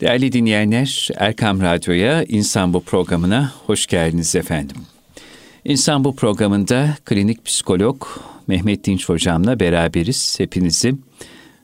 Değerli 0.00 0.32
dinleyenler, 0.32 1.08
Erkam 1.16 1.60
Radyo'ya 1.60 2.24
İnsan 2.24 2.72
Bu 2.74 2.80
programına 2.80 3.52
hoş 3.66 3.86
geldiniz 3.86 4.36
efendim. 4.36 4.76
İnsan 5.64 6.04
Bu 6.04 6.16
programında 6.16 6.96
klinik 7.04 7.44
psikolog 7.44 8.06
Mehmet 8.46 8.84
Dinç 8.84 9.08
hocamla 9.08 9.60
beraberiz. 9.60 10.34
Hepinizi 10.40 10.94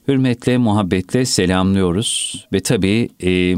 hürmetle, 0.08 0.58
muhabbetle 0.58 1.24
selamlıyoruz 1.24 2.44
ve 2.52 2.60
tabii 2.60 3.08
e, 3.22 3.56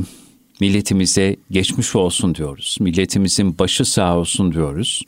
milletimize 0.61 1.36
geçmiş 1.50 1.96
olsun 1.96 2.34
diyoruz. 2.34 2.77
Milletimizin 2.80 3.59
başı 3.59 3.84
sağ 3.84 4.18
olsun 4.18 4.52
diyoruz. 4.52 5.02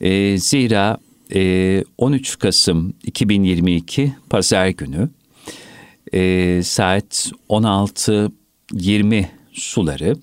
E, 0.00 0.38
zira 0.38 0.98
e, 1.34 1.84
13 1.98 2.38
Kasım 2.38 2.94
2022 3.04 4.12
Pazar 4.30 4.68
günü 4.68 5.08
e, 6.12 6.62
saat 6.62 7.32
16.20 8.74 9.26
suları. 9.52 10.16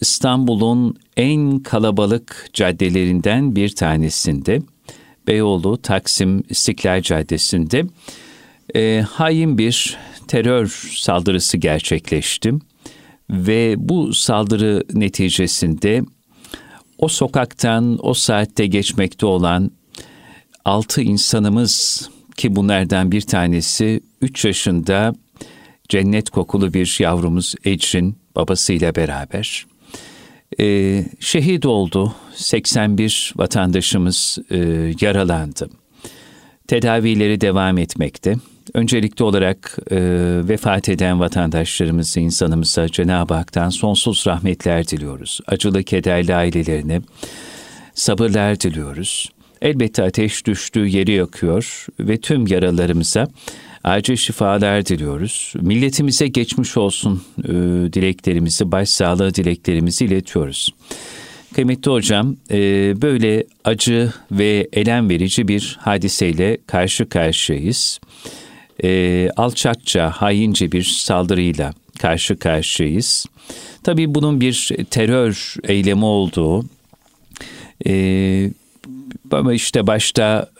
İstanbul'un 0.00 0.96
en 1.16 1.58
kalabalık 1.58 2.48
caddelerinden 2.52 3.56
bir 3.56 3.68
tanesinde 3.68 4.62
Beyoğlu 5.26 5.82
Taksim 5.82 6.42
İstiklal 6.48 7.02
Caddesi'nde 7.02 7.84
e, 8.74 9.00
hain 9.00 9.58
bir 9.58 9.96
terör 10.28 10.90
saldırısı 10.96 11.56
gerçekleşti 11.56 12.54
ve 13.30 13.74
bu 13.78 14.14
saldırı 14.14 14.84
neticesinde 14.92 16.02
o 16.98 17.08
sokaktan 17.08 17.98
o 18.02 18.14
saatte 18.14 18.66
geçmekte 18.66 19.26
olan 19.26 19.70
altı 20.64 21.02
insanımız 21.02 22.08
ki 22.36 22.56
bunlardan 22.56 23.12
bir 23.12 23.20
tanesi 23.20 24.00
3 24.20 24.44
yaşında 24.44 25.14
cennet 25.92 26.30
kokulu 26.30 26.74
bir 26.74 26.96
yavrumuz 27.00 27.54
Ecrin 27.64 28.16
babasıyla 28.36 28.94
beraber 28.94 29.66
e, 30.60 31.04
şehit 31.20 31.66
oldu. 31.66 32.14
81 32.34 33.32
vatandaşımız 33.36 34.38
e, 34.50 34.56
yaralandı. 35.00 35.70
Tedavileri 36.68 37.40
devam 37.40 37.78
etmekte. 37.78 38.34
Öncelikli 38.74 39.22
olarak 39.22 39.78
e, 39.90 39.98
vefat 40.48 40.88
eden 40.88 41.20
vatandaşlarımızı, 41.20 42.20
insanımıza 42.20 42.88
Cenab-ı 42.88 43.34
Hak'tan 43.34 43.70
sonsuz 43.70 44.26
rahmetler 44.26 44.88
diliyoruz. 44.88 45.40
Acılı 45.46 45.82
kederli 45.82 46.34
ailelerine 46.34 47.00
sabırlar 47.94 48.60
diliyoruz. 48.60 49.28
Elbette 49.62 50.02
ateş 50.02 50.46
düştüğü 50.46 50.86
yeri 50.86 51.12
yakıyor 51.12 51.86
ve 52.00 52.20
tüm 52.20 52.46
yaralarımıza 52.46 53.28
acil 53.84 54.16
şifalar 54.16 54.86
diliyoruz. 54.86 55.52
Milletimize 55.60 56.28
geçmiş 56.28 56.76
olsun 56.76 57.22
e, 57.44 57.52
dileklerimizi, 57.92 58.72
başsağlığı 58.72 59.34
dileklerimizi 59.34 60.04
iletiyoruz. 60.04 60.74
Kıymetli 61.54 61.90
hocam, 61.90 62.36
e, 62.50 62.58
böyle 63.02 63.44
acı 63.64 64.12
ve 64.30 64.68
elem 64.72 65.10
verici 65.10 65.48
bir 65.48 65.78
hadiseyle 65.80 66.58
karşı 66.66 67.08
karşıyayız. 67.08 68.00
E, 68.84 69.30
alçakça, 69.36 70.10
haince 70.10 70.72
bir 70.72 70.82
saldırıyla 70.82 71.74
karşı 71.98 72.36
karşıyayız. 72.36 73.26
Tabii 73.82 74.14
bunun 74.14 74.40
bir 74.40 74.70
terör 74.90 75.54
eylemi 75.64 76.04
olduğu, 76.04 76.64
e, 77.86 78.50
ama 79.30 79.52
işte 79.52 79.86
başta 79.86 80.50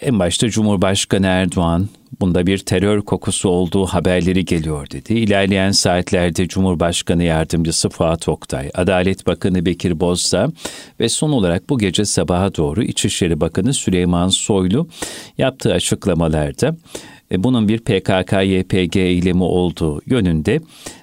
en 0.00 0.18
başta 0.18 0.50
Cumhurbaşkanı 0.50 1.26
Erdoğan 1.26 1.88
bunda 2.20 2.46
bir 2.46 2.58
terör 2.58 3.02
kokusu 3.02 3.48
olduğu 3.48 3.86
haberleri 3.86 4.44
geliyor 4.44 4.90
dedi. 4.90 5.14
İlerleyen 5.14 5.70
saatlerde 5.70 6.48
Cumhurbaşkanı 6.48 7.24
Yardımcısı 7.24 7.88
Fuat 7.88 8.28
Oktay, 8.28 8.70
Adalet 8.74 9.26
Bakanı 9.26 9.66
Bekir 9.66 10.00
Bozdağ 10.00 10.52
ve 11.00 11.08
son 11.08 11.30
olarak 11.30 11.70
bu 11.70 11.78
gece 11.78 12.04
sabaha 12.04 12.54
doğru 12.54 12.82
İçişleri 12.82 13.40
Bakanı 13.40 13.74
Süleyman 13.74 14.28
Soylu 14.28 14.88
yaptığı 15.38 15.72
açıklamalarda 15.72 16.76
e, 17.32 17.44
bunun 17.44 17.68
bir 17.68 17.78
PKK-YPG 17.78 18.98
eylemi 18.98 19.42
olduğu 19.42 20.00
yönünde 20.06 20.60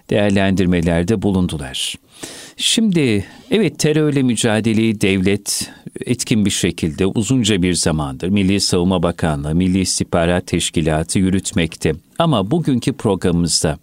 değerlendirmelerde 0.10 1.22
bulundular. 1.22 1.96
Şimdi 2.60 3.26
evet 3.52 3.80
terörle 3.80 4.24
mücadeleyi 4.24 5.02
devlet 5.02 5.72
etkin 6.06 6.46
bir 6.46 6.50
şekilde 6.50 7.06
uzunca 7.06 7.62
bir 7.62 7.74
zamandır 7.74 8.30
Milli 8.30 8.62
Savunma 8.62 9.04
Bakanlığı, 9.04 9.56
Milli 9.56 9.80
İstihbarat 9.80 10.48
Teşkilatı 10.48 11.20
yürütmekte. 11.20 11.94
Ama 12.20 12.52
bugünkü 12.52 12.94
programımızda 12.94 13.78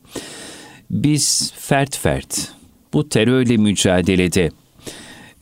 biz 0.91 1.53
fert 1.57 1.97
fert 1.97 2.49
bu 2.93 3.09
terörle 3.09 3.57
mücadelede 3.57 4.51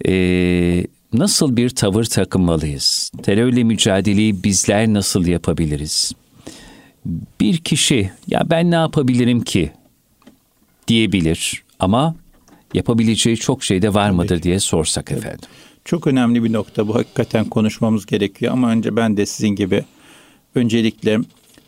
e, 0.06 0.86
nasıl 1.12 1.56
bir 1.56 1.70
tavır 1.70 2.04
takınmalıyız? 2.04 3.12
Terörle 3.22 3.64
mücadeleyi 3.64 4.44
bizler 4.44 4.88
nasıl 4.88 5.26
yapabiliriz? 5.26 6.12
Bir 7.40 7.56
kişi 7.56 8.10
ya 8.28 8.42
ben 8.50 8.70
ne 8.70 8.74
yapabilirim 8.74 9.40
ki 9.40 9.72
diyebilir 10.88 11.62
ama 11.78 12.14
yapabileceği 12.74 13.36
çok 13.36 13.64
şey 13.64 13.82
de 13.82 13.94
var 13.94 14.10
mıdır 14.10 14.42
diye 14.42 14.60
sorsak 14.60 15.12
efendim. 15.12 15.48
Çok 15.84 16.06
önemli 16.06 16.44
bir 16.44 16.52
nokta 16.52 16.88
bu 16.88 16.94
hakikaten 16.94 17.44
konuşmamız 17.44 18.06
gerekiyor 18.06 18.52
ama 18.52 18.70
önce 18.70 18.96
ben 18.96 19.16
de 19.16 19.26
sizin 19.26 19.48
gibi 19.48 19.84
öncelikle 20.54 21.18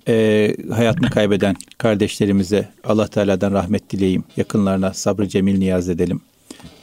e, 0.08 0.56
hayatını 0.70 1.10
kaybeden 1.10 1.56
kardeşlerimize 1.78 2.68
Allah 2.84 3.06
Teala'dan 3.06 3.52
rahmet 3.52 3.90
dileyim. 3.90 4.24
Yakınlarına 4.36 4.94
sabrı 4.94 5.28
cemil 5.28 5.58
niyaz 5.58 5.88
edelim. 5.88 6.20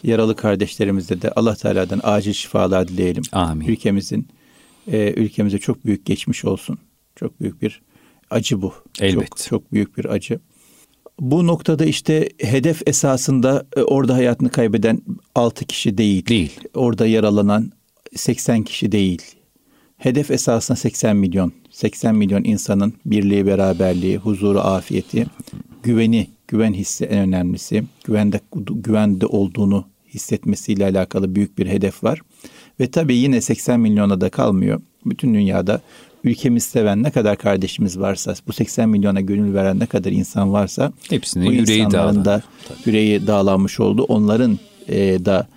Yaralı 0.03 0.35
kardeşlerimize 0.35 1.21
de 1.21 1.31
Allah 1.31 1.55
Teala'dan 1.55 2.01
acil 2.03 2.33
şifalar 2.33 2.87
dileyelim. 2.87 3.23
Amin. 3.31 3.67
Ülkemizin 3.67 4.27
e, 4.87 5.13
ülkemize 5.13 5.57
çok 5.57 5.85
büyük 5.85 6.05
geçmiş 6.05 6.45
olsun. 6.45 6.77
Çok 7.15 7.41
büyük 7.41 7.61
bir 7.61 7.81
acı 8.29 8.61
bu. 8.61 8.73
Elbet. 8.99 9.27
Çok, 9.27 9.37
çok 9.37 9.73
büyük 9.73 9.97
bir 9.97 10.05
acı. 10.05 10.39
Bu 11.21 11.47
noktada 11.47 11.85
işte 11.85 12.29
hedef 12.37 12.87
esasında 12.87 13.65
e, 13.77 13.81
orada 13.81 14.13
hayatını 14.13 14.49
kaybeden 14.49 15.01
6 15.35 15.65
kişi 15.65 15.97
değil. 15.97 16.27
Değil. 16.27 16.59
Orada 16.73 17.07
yaralanan 17.07 17.71
80 18.15 18.63
kişi 18.63 18.91
değil. 18.91 19.21
Hedef 19.97 20.31
esasında 20.31 20.75
80 20.75 21.15
milyon. 21.15 21.51
80 21.71 22.15
milyon 22.15 22.43
insanın 22.43 22.93
birliği, 23.05 23.45
beraberliği, 23.45 24.17
huzuru, 24.17 24.59
afiyeti, 24.59 25.25
güveni, 25.83 26.27
güven 26.47 26.73
hissi 26.73 27.05
en 27.05 27.19
önemlisi. 27.19 27.83
Güvende 28.03 28.39
güvende 28.55 29.25
olduğunu 29.25 29.85
hissetmesiyle 30.13 30.85
alakalı 30.85 31.35
büyük 31.35 31.57
bir 31.57 31.67
hedef 31.67 32.03
var. 32.03 32.21
Ve 32.79 32.91
tabii 32.91 33.15
yine 33.15 33.41
80 33.41 33.79
milyona 33.79 34.21
da 34.21 34.29
kalmıyor. 34.29 34.81
Bütün 35.05 35.33
dünyada 35.33 35.81
ülkemiz 36.23 36.63
seven 36.63 37.03
ne 37.03 37.11
kadar 37.11 37.37
kardeşimiz 37.37 37.99
varsa, 37.99 38.33
bu 38.47 38.53
80 38.53 38.89
milyona 38.89 39.21
gönül 39.21 39.53
veren 39.53 39.79
ne 39.79 39.85
kadar 39.85 40.11
insan 40.11 40.53
varsa 40.53 40.93
hepsinin 41.09 41.45
bu 41.45 41.53
yüreği 41.53 41.91
dağılan. 41.91 42.25
da 42.25 42.41
yüreği 42.85 43.27
dağlanmış 43.27 43.79
oldu. 43.79 44.03
Onların 44.03 44.59
e, 44.87 45.25
da 45.25 45.47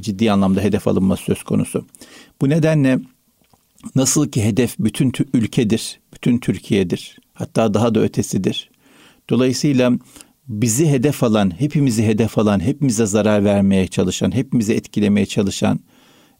ciddi 0.00 0.32
anlamda 0.32 0.60
hedef 0.60 0.88
alınması 0.88 1.22
söz 1.22 1.42
konusu. 1.42 1.86
Bu 2.40 2.48
nedenle 2.48 2.98
nasıl 3.94 4.28
ki 4.28 4.44
hedef 4.44 4.78
bütün 4.78 5.12
ülkedir, 5.34 6.00
bütün 6.14 6.38
Türkiye'dir. 6.38 7.18
Hatta 7.34 7.74
daha 7.74 7.94
da 7.94 8.00
ötesidir. 8.00 8.70
Dolayısıyla 9.30 9.92
bizi 10.48 10.88
hedef 10.88 11.22
alan, 11.24 11.60
hepimizi 11.60 12.04
hedef 12.06 12.38
alan, 12.38 12.60
hepimize 12.60 13.06
zarar 13.06 13.44
vermeye 13.44 13.86
çalışan, 13.86 14.34
hepimizi 14.34 14.74
etkilemeye 14.74 15.26
çalışan 15.26 15.80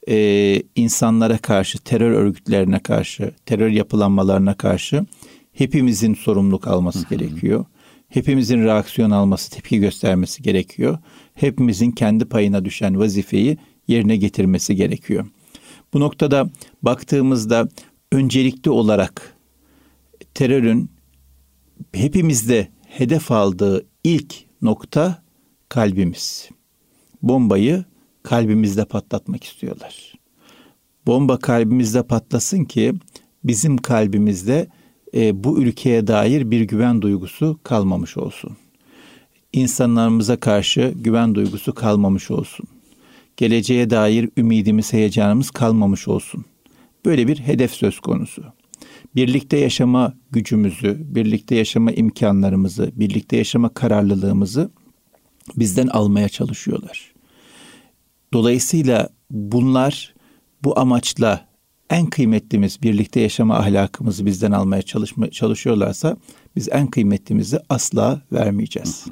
e, 0.08 0.62
insanlara 0.74 1.38
karşı, 1.38 1.78
terör 1.78 2.10
örgütlerine 2.10 2.78
karşı, 2.78 3.32
terör 3.46 3.68
yapılanmalarına 3.68 4.54
karşı 4.54 5.06
hepimizin 5.52 6.14
sorumluluk 6.14 6.66
alması 6.66 6.98
hı 6.98 7.14
hı. 7.14 7.14
gerekiyor. 7.14 7.64
Hepimizin 8.08 8.64
reaksiyon 8.64 9.10
alması, 9.10 9.50
tepki 9.50 9.78
göstermesi 9.78 10.42
gerekiyor. 10.42 10.98
Hepimizin 11.34 11.90
kendi 11.90 12.24
payına 12.24 12.64
düşen 12.64 12.98
vazifeyi 12.98 13.58
yerine 13.88 14.16
getirmesi 14.16 14.76
gerekiyor. 14.76 15.26
Bu 15.94 16.00
noktada 16.00 16.50
baktığımızda 16.82 17.68
öncelikli 18.12 18.70
olarak 18.70 19.36
terörün 20.34 20.90
hepimizde 21.92 22.68
hedef 22.88 23.30
aldığı 23.30 23.86
ilk 24.04 24.34
nokta 24.62 25.22
kalbimiz. 25.68 26.48
Bombayı 27.22 27.84
kalbimizde 28.24 28.84
patlatmak 28.84 29.44
istiyorlar. 29.44 30.12
Bomba 31.06 31.38
kalbimizde 31.38 32.02
patlasın 32.02 32.64
ki 32.64 32.94
bizim 33.44 33.76
kalbimizde 33.76 34.68
e, 35.14 35.44
bu 35.44 35.62
ülkeye 35.62 36.06
dair 36.06 36.50
bir 36.50 36.60
güven 36.60 37.02
duygusu 37.02 37.60
kalmamış 37.62 38.16
olsun. 38.16 38.56
İnsanlarımıza 39.52 40.36
karşı 40.36 40.94
güven 40.96 41.34
duygusu 41.34 41.74
kalmamış 41.74 42.30
olsun. 42.30 42.66
Geleceğe 43.36 43.90
dair 43.90 44.30
ümidimiz, 44.36 44.92
heyecanımız 44.92 45.50
kalmamış 45.50 46.08
olsun. 46.08 46.44
Böyle 47.04 47.28
bir 47.28 47.38
hedef 47.38 47.70
söz 47.70 48.00
konusu. 48.00 48.44
Birlikte 49.16 49.56
yaşama 49.56 50.14
gücümüzü, 50.30 50.98
birlikte 51.00 51.54
yaşama 51.54 51.92
imkanlarımızı, 51.92 52.90
birlikte 52.94 53.36
yaşama 53.36 53.68
kararlılığımızı 53.68 54.70
bizden 55.56 55.86
almaya 55.86 56.28
çalışıyorlar. 56.28 57.13
Dolayısıyla 58.34 59.08
bunlar 59.30 60.14
bu 60.64 60.78
amaçla 60.78 61.48
en 61.90 62.06
kıymetlimiz 62.06 62.82
birlikte 62.82 63.20
yaşama 63.20 63.56
ahlakımızı 63.56 64.26
bizden 64.26 64.52
almaya 64.52 64.82
çalışma, 64.82 65.30
çalışıyorlarsa 65.30 66.16
biz 66.56 66.68
en 66.72 66.86
kıymetlimizi 66.86 67.58
asla 67.68 68.22
vermeyeceğiz. 68.32 69.06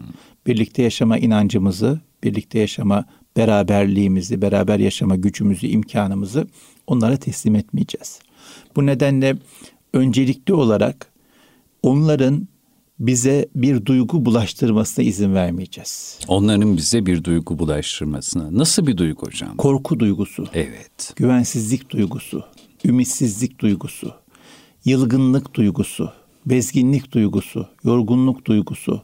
Birlikte 0.46 0.82
yaşama 0.82 1.18
inancımızı, 1.18 2.00
birlikte 2.24 2.58
yaşama 2.58 3.04
beraberliğimizi, 3.36 4.42
beraber 4.42 4.78
yaşama 4.78 5.16
gücümüzü, 5.16 5.66
imkanımızı 5.66 6.46
onlara 6.86 7.16
teslim 7.16 7.54
etmeyeceğiz. 7.54 8.20
Bu 8.76 8.86
nedenle 8.86 9.36
öncelikli 9.92 10.54
olarak 10.54 11.12
onların 11.82 12.48
bize 12.98 13.48
bir 13.54 13.86
duygu 13.86 14.24
bulaştırmasına 14.24 15.04
izin 15.04 15.34
vermeyeceğiz. 15.34 16.18
Onların 16.28 16.76
bize 16.76 17.06
bir 17.06 17.24
duygu 17.24 17.58
bulaştırmasına. 17.58 18.58
Nasıl 18.58 18.86
bir 18.86 18.96
duygu 18.96 19.26
hocam? 19.26 19.56
Korku 19.56 20.00
duygusu. 20.00 20.46
Evet. 20.54 21.12
Güvensizlik 21.16 21.90
duygusu, 21.90 22.44
ümitsizlik 22.84 23.58
duygusu, 23.58 24.14
yılgınlık 24.84 25.54
duygusu, 25.54 26.12
bezginlik 26.46 27.12
duygusu, 27.12 27.68
yorgunluk 27.84 28.44
duygusu, 28.44 29.02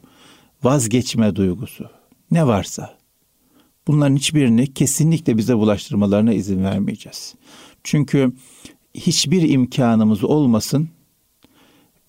vazgeçme 0.63 1.37
duygusu. 1.37 1.91
Ne 2.31 2.47
varsa 2.47 2.99
bunların 3.87 4.17
hiçbirini 4.17 4.75
kesinlikle 4.75 5.37
bize 5.39 5.57
bulaştırmalarına 5.57 6.33
izin 6.33 6.65
vermeyeceğiz. 6.65 7.35
Çünkü 7.85 8.33
hiçbir 8.95 9.49
imkanımız 9.49 10.25
olmasın 10.25 10.89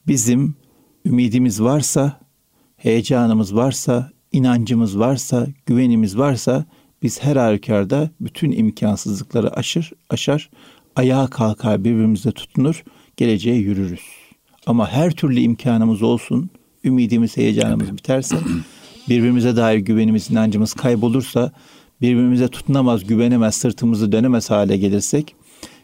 bizim 0.08 0.56
ümidimiz 1.06 1.62
varsa, 1.62 2.20
heyecanımız 2.78 3.56
varsa, 3.56 4.12
inancımız 4.32 5.00
varsa, 5.00 5.48
güvenimiz 5.66 6.18
varsa 6.18 6.66
biz 7.04 7.24
her 7.24 7.36
halükarda 7.36 8.10
bütün 8.22 8.52
imkansızlıkları 8.52 9.54
aşır, 9.54 9.92
aşar, 10.10 10.50
ayağa 10.96 11.28
kalkar, 11.28 11.84
birbirimize 11.84 12.32
tutunur, 12.32 12.84
geleceğe 13.18 13.56
yürürüz. 13.56 14.02
Ama 14.66 14.92
her 14.92 15.12
türlü 15.12 15.40
imkanımız 15.40 16.02
olsun, 16.02 16.50
ümidimiz, 16.84 17.38
heyecanımız 17.38 17.98
biterse, 17.98 18.36
birbirimize 19.10 19.56
dair 19.56 19.78
güvenimiz, 19.78 20.32
inancımız 20.32 20.74
kaybolursa, 20.74 21.52
birbirimize 22.02 22.48
tutunamaz, 22.48 23.08
güvenemez, 23.08 23.56
sırtımızı 23.56 24.12
dönemez 24.12 24.50
hale 24.50 24.78
gelirsek, 24.78 25.36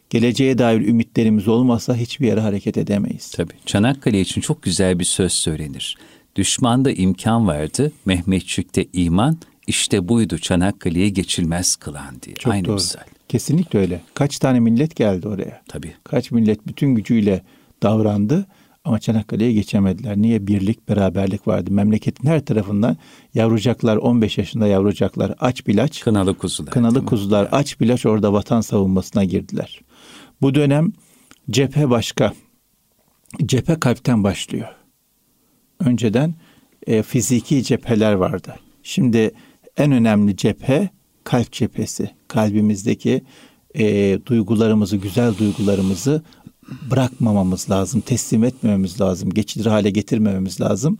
geleceğe 0.09 0.57
dair 0.57 0.81
ümitlerimiz 0.87 1.47
olmazsa 1.47 1.95
hiçbir 1.95 2.27
yere 2.27 2.39
hareket 2.39 2.77
edemeyiz. 2.77 3.31
Tabii. 3.31 3.53
Çanakkale 3.65 4.21
için 4.21 4.41
çok 4.41 4.63
güzel 4.63 4.99
bir 4.99 5.03
söz 5.05 5.31
söylenir. 5.31 5.97
Düşmanda 6.35 6.91
imkan 6.91 7.47
vardı, 7.47 7.91
Mehmetçik'te 8.05 8.85
iman, 8.93 9.37
işte 9.67 10.07
buydu 10.07 10.37
Çanakkale'yi 10.37 11.13
geçilmez 11.13 11.75
kılan 11.75 12.21
diye. 12.21 12.35
Çok 12.35 12.53
Aynı 12.53 12.65
doğru. 12.65 12.73
misal. 12.73 13.01
Kesinlikle 13.29 13.79
öyle. 13.79 14.01
Kaç 14.13 14.39
tane 14.39 14.59
millet 14.59 14.95
geldi 14.95 15.27
oraya? 15.27 15.61
Tabii. 15.67 15.93
Kaç 16.03 16.31
millet 16.31 16.67
bütün 16.67 16.95
gücüyle 16.95 17.43
davrandı 17.83 18.45
ama 18.83 18.99
Çanakkale'ye 18.99 19.51
geçemediler. 19.53 20.17
Niye? 20.17 20.47
Birlik, 20.47 20.89
beraberlik 20.89 21.47
vardı. 21.47 21.71
Memleketin 21.71 22.27
her 22.27 22.45
tarafından 22.45 22.97
yavrucaklar, 23.33 23.97
15 23.97 24.37
yaşında 24.37 24.67
yavrucaklar 24.67 25.35
aç 25.39 25.67
bilaç. 25.67 26.01
Kınalı 26.01 26.37
kuzular. 26.37 26.71
Kınalı 26.71 27.05
kuzular 27.05 27.47
aç 27.51 27.79
bilaç 27.79 28.05
orada 28.05 28.33
vatan 28.33 28.61
savunmasına 28.61 29.23
girdiler. 29.23 29.81
Bu 30.41 30.55
dönem 30.55 30.93
cephe 31.49 31.89
başka. 31.89 32.33
Cephe 33.45 33.79
kalpten 33.79 34.23
başlıyor. 34.23 34.67
Önceden 35.79 36.35
e, 36.87 37.03
fiziki 37.03 37.63
cepheler 37.63 38.13
vardı. 38.13 38.55
Şimdi 38.83 39.31
en 39.77 39.91
önemli 39.91 40.37
cephe 40.37 40.89
kalp 41.23 41.51
cephesi. 41.51 42.11
Kalbimizdeki 42.27 43.23
e, 43.75 44.19
duygularımızı, 44.25 44.97
güzel 44.97 45.37
duygularımızı 45.37 46.23
bırakmamamız 46.91 47.69
lazım, 47.69 48.01
teslim 48.01 48.43
etmememiz 48.43 49.01
lazım, 49.01 49.29
geçici 49.29 49.69
hale 49.69 49.89
getirmememiz 49.89 50.61
lazım 50.61 50.97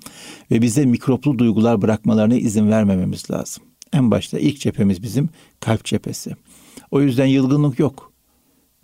ve 0.51 0.61
bize 0.61 0.85
mikroplu 0.85 1.39
duygular 1.39 1.81
bırakmalarına 1.81 2.35
izin 2.35 2.69
vermememiz 2.69 3.31
lazım. 3.31 3.63
En 3.93 4.11
başta 4.11 4.39
ilk 4.39 4.59
cephemiz 4.59 5.03
bizim 5.03 5.29
kalp 5.59 5.85
cephesi. 5.85 6.35
O 6.91 7.01
yüzden 7.01 7.25
yılgınlık 7.25 7.79
yok. 7.79 8.14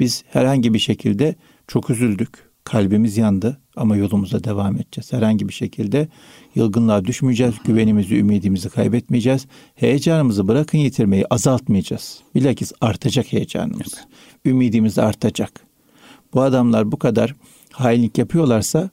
Biz 0.01 0.24
herhangi 0.30 0.74
bir 0.74 0.80
şekilde 0.80 1.36
çok 1.68 1.89
üzüldük. 1.89 2.30
Kalbimiz 2.63 3.18
yandı 3.18 3.57
ama 3.75 3.95
yolumuza 3.95 4.44
devam 4.44 4.75
edeceğiz. 4.75 5.13
Herhangi 5.13 5.48
bir 5.48 5.53
şekilde 5.53 6.07
yılgınlığa 6.56 7.06
düşmeyeceğiz. 7.06 7.56
Güvenimizi, 7.65 8.18
ümidimizi 8.18 8.69
kaybetmeyeceğiz. 8.69 9.45
Heyecanımızı 9.75 10.48
bırakın 10.48 10.77
yitirmeyi 10.77 11.25
azaltmayacağız. 11.30 12.19
Bilakis 12.36 12.71
artacak 12.81 13.33
heyecanımız. 13.33 13.94
Ümidimiz 14.45 15.00
artacak. 15.00 15.51
Bu 16.33 16.42
adamlar 16.42 16.92
bu 16.92 17.00
kadar 17.00 17.36
hainlik 17.71 18.18
yapıyorlarsa 18.18 18.89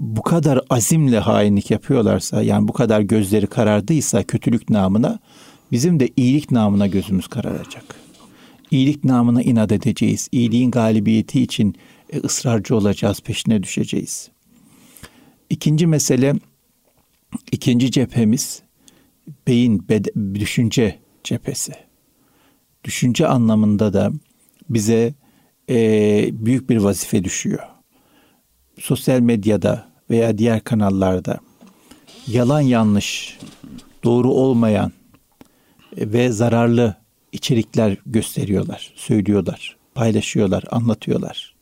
bu 0.00 0.22
kadar 0.22 0.60
azimle 0.70 1.18
hainlik 1.18 1.70
yapıyorlarsa 1.70 2.42
yani 2.42 2.68
bu 2.68 2.72
kadar 2.72 3.00
gözleri 3.00 3.46
karardıysa 3.46 4.22
kötülük 4.22 4.70
namına 4.70 5.18
bizim 5.72 6.00
de 6.00 6.08
iyilik 6.16 6.50
namına 6.50 6.86
gözümüz 6.86 7.28
kararacak 7.28 8.07
iyilik 8.70 9.04
namına 9.04 9.42
inat 9.42 9.72
edeceğiz. 9.72 10.28
İyiliğin 10.32 10.70
galibiyeti 10.70 11.42
için 11.42 11.74
e, 12.12 12.18
ısrarcı 12.18 12.76
olacağız, 12.76 13.20
peşine 13.20 13.62
düşeceğiz. 13.62 14.30
İkinci 15.50 15.86
mesele, 15.86 16.34
ikinci 17.52 17.90
cephemiz 17.90 18.62
beyin, 19.46 19.78
bed- 19.78 20.34
düşünce 20.34 20.98
cephesi. 21.24 21.72
Düşünce 22.84 23.26
anlamında 23.26 23.92
da 23.92 24.12
bize 24.70 25.14
e, 25.70 25.76
büyük 26.32 26.70
bir 26.70 26.76
vazife 26.76 27.24
düşüyor. 27.24 27.62
Sosyal 28.80 29.20
medyada 29.20 29.88
veya 30.10 30.38
diğer 30.38 30.64
kanallarda 30.64 31.38
yalan 32.26 32.60
yanlış, 32.60 33.38
doğru 34.04 34.30
olmayan 34.30 34.92
e, 35.96 36.12
ve 36.12 36.32
zararlı 36.32 36.96
içerikler 37.32 37.96
gösteriyorlar, 38.06 38.92
söylüyorlar, 38.96 39.76
paylaşıyorlar, 39.94 40.64
anlatıyorlar. 40.70 41.54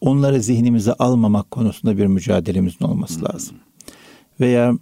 Onları 0.00 0.42
zihnimize 0.42 0.92
almamak 0.92 1.50
konusunda 1.50 1.98
bir 1.98 2.06
mücadelemizin 2.06 2.84
olması 2.84 3.24
lazım. 3.24 3.56
Veya 4.40 4.78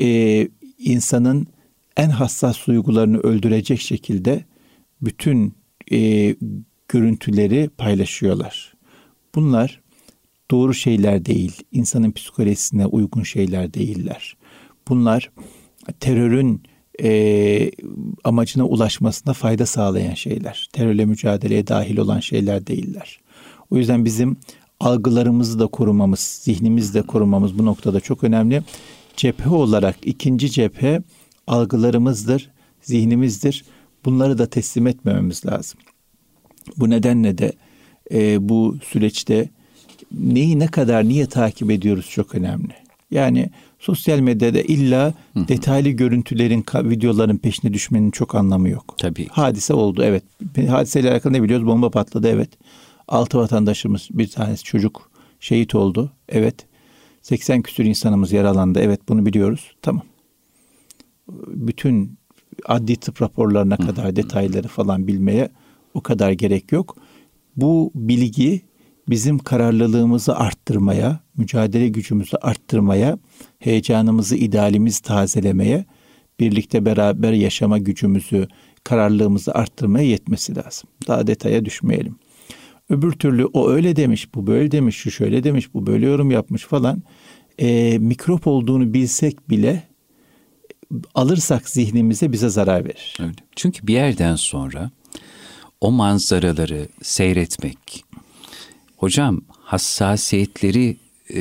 e, 0.00 0.48
insanın 0.78 1.46
en 1.96 2.10
hassas 2.10 2.66
duygularını 2.66 3.18
öldürecek 3.18 3.80
şekilde 3.80 4.44
bütün 5.02 5.54
e, 5.92 6.34
görüntüleri 6.88 7.70
paylaşıyorlar. 7.78 8.74
Bunlar 9.34 9.80
doğru 10.50 10.74
şeyler 10.74 11.24
değil, 11.24 11.62
insanın 11.72 12.12
psikolojisine 12.12 12.86
uygun 12.86 13.22
şeyler 13.22 13.74
değiller. 13.74 14.36
Bunlar 14.88 15.30
terörün 16.00 16.62
e, 17.02 17.70
amacına 18.24 18.64
ulaşmasına 18.64 19.32
fayda 19.32 19.66
sağlayan 19.66 20.14
şeyler. 20.14 20.68
Terörle 20.72 21.04
mücadeleye 21.04 21.66
dahil 21.66 21.96
olan 21.96 22.20
şeyler 22.20 22.66
değiller. 22.66 23.20
O 23.70 23.76
yüzden 23.76 24.04
bizim 24.04 24.36
algılarımızı 24.80 25.58
da 25.58 25.66
korumamız, 25.66 26.20
zihnimizi 26.20 26.94
de 26.94 27.02
korumamız 27.02 27.58
bu 27.58 27.64
noktada 27.64 28.00
çok 28.00 28.24
önemli. 28.24 28.62
Cephe 29.16 29.48
olarak 29.48 29.96
ikinci 30.02 30.50
cephe 30.50 31.02
algılarımızdır, 31.46 32.50
zihnimizdir. 32.82 33.64
Bunları 34.04 34.38
da 34.38 34.46
teslim 34.46 34.86
etmememiz 34.86 35.46
lazım. 35.46 35.80
Bu 36.76 36.90
nedenle 36.90 37.38
de 37.38 37.52
e, 38.12 38.48
bu 38.48 38.76
süreçte 38.84 39.48
neyi 40.12 40.58
ne 40.58 40.66
kadar 40.66 41.04
niye 41.04 41.26
takip 41.26 41.70
ediyoruz 41.70 42.10
çok 42.10 42.34
önemli. 42.34 42.72
Yani 43.10 43.50
sosyal 43.84 44.18
medyada 44.18 44.60
illa 44.60 45.14
hı 45.34 45.48
detaylı 45.48 45.88
görüntülerin, 45.88 46.64
videoların 46.74 47.36
peşine 47.36 47.72
düşmenin 47.72 48.10
çok 48.10 48.34
anlamı 48.34 48.68
yok. 48.68 48.94
Tabii. 48.98 49.28
Hadise 49.28 49.74
oldu 49.74 50.02
evet. 50.02 50.24
Hadiseyle 50.68 51.10
alakalı 51.10 51.32
ne 51.32 51.42
biliyoruz? 51.42 51.66
Bomba 51.66 51.90
patladı 51.90 52.28
evet. 52.28 52.50
Altı 53.08 53.38
vatandaşımız 53.38 54.08
bir 54.10 54.28
tanesi 54.28 54.64
çocuk 54.64 55.10
şehit 55.40 55.74
oldu. 55.74 56.12
Evet. 56.28 56.54
80 57.22 57.62
küsür 57.62 57.84
insanımız 57.84 58.32
yaralandı. 58.32 58.80
Evet 58.82 59.00
bunu 59.08 59.26
biliyoruz. 59.26 59.74
Tamam. 59.82 60.02
Bütün 61.46 62.18
adli 62.66 62.96
tıp 62.96 63.22
raporlarına 63.22 63.76
kadar 63.76 64.16
detayları 64.16 64.68
falan 64.68 65.06
bilmeye 65.06 65.48
o 65.94 66.00
kadar 66.00 66.32
gerek 66.32 66.72
yok. 66.72 66.96
Bu 67.56 67.92
bilgi 67.94 68.62
bizim 69.08 69.38
kararlılığımızı 69.38 70.36
arttırmaya, 70.36 71.20
mücadele 71.36 71.88
gücümüzü 71.88 72.36
arttırmaya, 72.36 73.18
heyecanımızı, 73.58 74.36
idealimizi 74.36 75.02
tazelemeye, 75.02 75.84
birlikte 76.40 76.84
beraber 76.84 77.32
yaşama 77.32 77.78
gücümüzü, 77.78 78.48
kararlılığımızı 78.84 79.54
arttırmaya 79.54 80.08
yetmesi 80.08 80.56
lazım. 80.56 80.90
Daha 81.08 81.26
detaya 81.26 81.64
düşmeyelim. 81.64 82.16
Öbür 82.88 83.12
türlü 83.12 83.44
o 83.44 83.70
öyle 83.70 83.96
demiş, 83.96 84.34
bu 84.34 84.46
böyle 84.46 84.70
demiş, 84.70 84.96
şu 84.96 85.10
şöyle 85.10 85.44
demiş, 85.44 85.74
bu 85.74 85.86
böyle 85.86 86.06
yorum 86.06 86.30
yapmış 86.30 86.62
falan. 86.64 87.02
E, 87.58 87.98
mikrop 87.98 88.46
olduğunu 88.46 88.94
bilsek 88.94 89.50
bile 89.50 89.82
alırsak 91.14 91.68
zihnimize 91.68 92.32
bize 92.32 92.48
zarar 92.48 92.84
verir. 92.84 93.16
Öyle. 93.20 93.34
Çünkü 93.56 93.86
bir 93.86 93.94
yerden 93.94 94.36
sonra 94.36 94.90
o 95.80 95.90
manzaraları 95.90 96.88
seyretmek, 97.02 98.04
hocam 98.96 99.40
hassasiyetleri 99.48 100.96
e, 101.30 101.40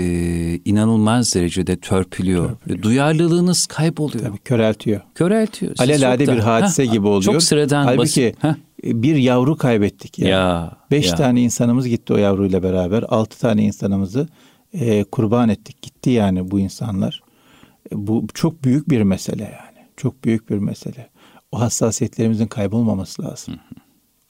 inanılmaz 0.66 1.36
derecede 1.36 1.75
törpülüyor. 1.78 2.50
törpülüyor. 2.50 2.84
Duyarlılığınız 2.84 3.66
kayboluyor. 3.66 4.24
Tabii 4.25 4.38
köreltiyor. 4.38 5.02
Köreltiyor. 5.16 5.75
Alelade 5.78 6.28
bir 6.28 6.40
hadise 6.40 6.86
ha, 6.86 6.94
gibi 6.94 7.08
oluyor. 7.08 7.22
Çok 7.34 7.44
sıradan 7.44 7.84
Halbuki 7.84 8.36
basit. 8.44 8.58
bir 8.84 9.16
yavru 9.16 9.58
kaybettik 9.58 10.20
yani. 10.20 10.32
Ya, 10.32 10.72
Beş 10.92 11.08
ya. 11.08 11.16
tane 11.16 11.42
insanımız 11.42 11.88
gitti 11.88 12.13
o 12.13 12.18
yavruyla 12.18 12.63
beraber. 12.63 13.04
Altı 13.10 13.40
tane 13.40 13.63
insanımızı 13.63 14.28
e, 14.74 15.04
kurban 15.04 15.50
ettik. 15.50 15.82
Gitti 15.82 16.10
yani 16.10 16.52
bu 16.52 16.60
insanlar. 16.60 17.22
E, 17.92 18.08
bu 18.08 18.28
çok 18.34 18.63
büyük 18.63 18.90
bir 18.90 19.02
mesele 19.02 19.44
yani. 19.44 19.88
Çok 19.98 20.24
büyük 20.24 20.50
bir 20.50 20.58
mesele. 20.58 21.10
O 21.52 21.60
hassasiyetlerimizin 21.60 22.48
kaybolmaması 22.48 23.24
lazım. 23.24 23.54
Hı 23.54 23.58
hı. 23.58 23.83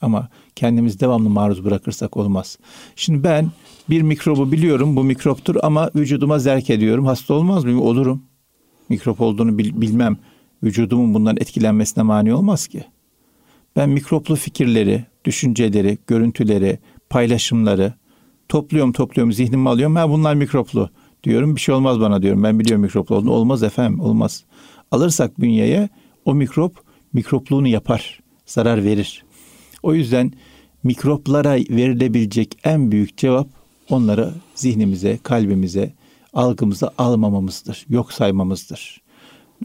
Ama 0.03 0.29
kendimiz 0.55 0.99
devamlı 0.99 1.29
maruz 1.29 1.65
bırakırsak 1.65 2.17
olmaz. 2.17 2.57
Şimdi 2.95 3.23
ben 3.23 3.51
bir 3.89 4.01
mikrobu 4.01 4.51
biliyorum 4.51 4.95
bu 4.95 5.03
mikroptur 5.03 5.55
ama 5.63 5.89
vücuduma 5.95 6.39
zerk 6.39 6.69
ediyorum. 6.69 7.05
Hasta 7.05 7.33
olmaz 7.33 7.63
mıyım? 7.63 7.81
Olurum. 7.81 8.23
Mikrop 8.89 9.21
olduğunu 9.21 9.57
bil, 9.57 9.81
bilmem 9.81 10.17
vücudumun 10.63 11.13
bundan 11.13 11.37
etkilenmesine 11.37 12.03
mani 12.03 12.33
olmaz 12.33 12.67
ki. 12.67 12.83
Ben 13.75 13.89
mikroplu 13.89 14.35
fikirleri, 14.35 15.05
düşünceleri, 15.25 15.97
görüntüleri, 16.07 16.79
paylaşımları 17.09 17.93
topluyorum 18.49 18.91
topluyorum 18.91 19.33
zihnimi 19.33 19.69
alıyorum. 19.69 19.95
Ha 19.95 20.09
bunlar 20.09 20.33
mikroplu 20.35 20.89
diyorum. 21.23 21.55
Bir 21.55 21.61
şey 21.61 21.75
olmaz 21.75 21.99
bana 21.99 22.21
diyorum. 22.21 22.43
Ben 22.43 22.59
biliyorum 22.59 22.81
mikroplu 22.81 23.15
olduğunu. 23.15 23.31
Olmaz 23.31 23.63
efendim 23.63 23.99
olmaz. 23.99 24.43
Alırsak 24.91 25.39
bünyeye 25.39 25.89
o 26.25 26.33
mikrop 26.33 26.75
mikropluğunu 27.13 27.67
yapar. 27.67 28.19
Zarar 28.45 28.83
verir. 28.83 29.23
O 29.83 29.93
yüzden 29.93 30.31
mikroplara 30.83 31.53
verilebilecek 31.55 32.57
en 32.63 32.91
büyük 32.91 33.17
cevap 33.17 33.47
onları 33.89 34.31
zihnimize, 34.55 35.19
kalbimize, 35.23 35.93
algımıza 36.33 36.91
almamamızdır. 36.97 37.85
Yok 37.89 38.13
saymamızdır. 38.13 39.01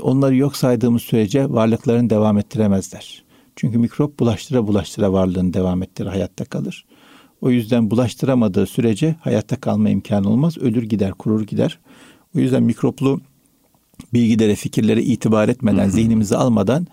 Onları 0.00 0.36
yok 0.36 0.56
saydığımız 0.56 1.02
sürece 1.02 1.50
varlıklarını 1.50 2.10
devam 2.10 2.38
ettiremezler. 2.38 3.22
Çünkü 3.56 3.78
mikrop 3.78 4.18
bulaştıra 4.20 4.66
bulaştıra 4.66 5.12
varlığını 5.12 5.54
devam 5.54 5.82
ettirir, 5.82 6.08
hayatta 6.08 6.44
kalır. 6.44 6.84
O 7.40 7.50
yüzden 7.50 7.90
bulaştıramadığı 7.90 8.66
sürece 8.66 9.16
hayatta 9.20 9.56
kalma 9.56 9.88
imkanı 9.88 10.28
olmaz. 10.28 10.58
Ölür 10.58 10.82
gider, 10.82 11.12
kurur 11.12 11.46
gider. 11.46 11.78
O 12.36 12.38
yüzden 12.38 12.62
mikroplu 12.62 13.20
bilgilere, 14.12 14.54
fikirlere 14.54 15.02
itibar 15.02 15.48
etmeden, 15.48 15.86
hı 15.86 15.90
zihnimizi 15.90 16.36
almadan 16.36 16.86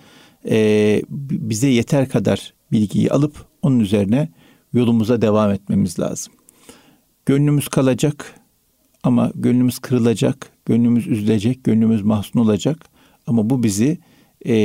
e, 0.49 1.01
bize 1.09 1.67
yeter 1.67 2.09
kadar 2.09 2.53
bilgiyi 2.75 3.11
alıp 3.11 3.45
onun 3.61 3.79
üzerine 3.79 4.29
yolumuza 4.73 5.21
devam 5.21 5.51
etmemiz 5.51 5.99
lazım. 5.99 6.33
Gönlümüz 7.25 7.67
kalacak 7.67 8.39
ama 9.03 9.31
gönlümüz 9.35 9.79
kırılacak, 9.79 10.49
gönlümüz 10.65 11.07
üzülecek, 11.07 11.63
gönlümüz 11.63 12.01
mahzun 12.01 12.39
olacak. 12.39 12.77
Ama 13.27 13.49
bu 13.49 13.63
bizi 13.63 13.97
e, 14.45 14.55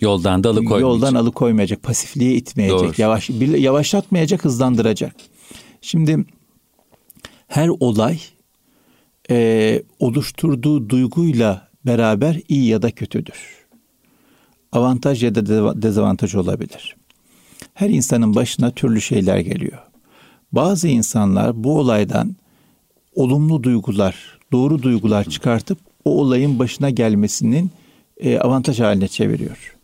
yoldan 0.00 0.44
da 0.44 0.48
alıkoymayacak. 0.48 0.80
Yoldan 0.80 1.14
alıkoymayacak, 1.14 1.82
pasifliğe 1.82 2.34
itmeyecek, 2.34 2.80
Doğru. 2.80 2.92
yavaş 2.98 3.30
yavaşlatmayacak, 3.58 4.44
hızlandıracak. 4.44 5.14
Şimdi 5.80 6.24
her 7.46 7.68
olay 7.68 8.18
e, 9.30 9.82
oluşturduğu 9.98 10.90
duyguyla 10.90 11.68
beraber 11.86 12.40
iyi 12.48 12.66
ya 12.66 12.82
da 12.82 12.90
kötüdür. 12.90 13.66
Avantaj 14.72 15.24
ya 15.24 15.34
da 15.34 15.46
dezavantaj 15.82 16.34
olabilir. 16.34 16.96
Her 17.74 17.90
insanın 17.90 18.34
başına 18.34 18.70
türlü 18.70 19.00
şeyler 19.00 19.38
geliyor. 19.38 19.78
Bazı 20.52 20.88
insanlar 20.88 21.64
bu 21.64 21.78
olaydan 21.78 22.36
olumlu 23.14 23.62
duygular, 23.62 24.38
doğru 24.52 24.82
duygular 24.82 25.24
çıkartıp 25.24 25.78
o 26.04 26.20
olayın 26.20 26.58
başına 26.58 26.90
gelmesinin 26.90 27.70
e, 28.20 28.38
avantaj 28.38 28.80
haline 28.80 29.08
çeviriyor. 29.08 29.76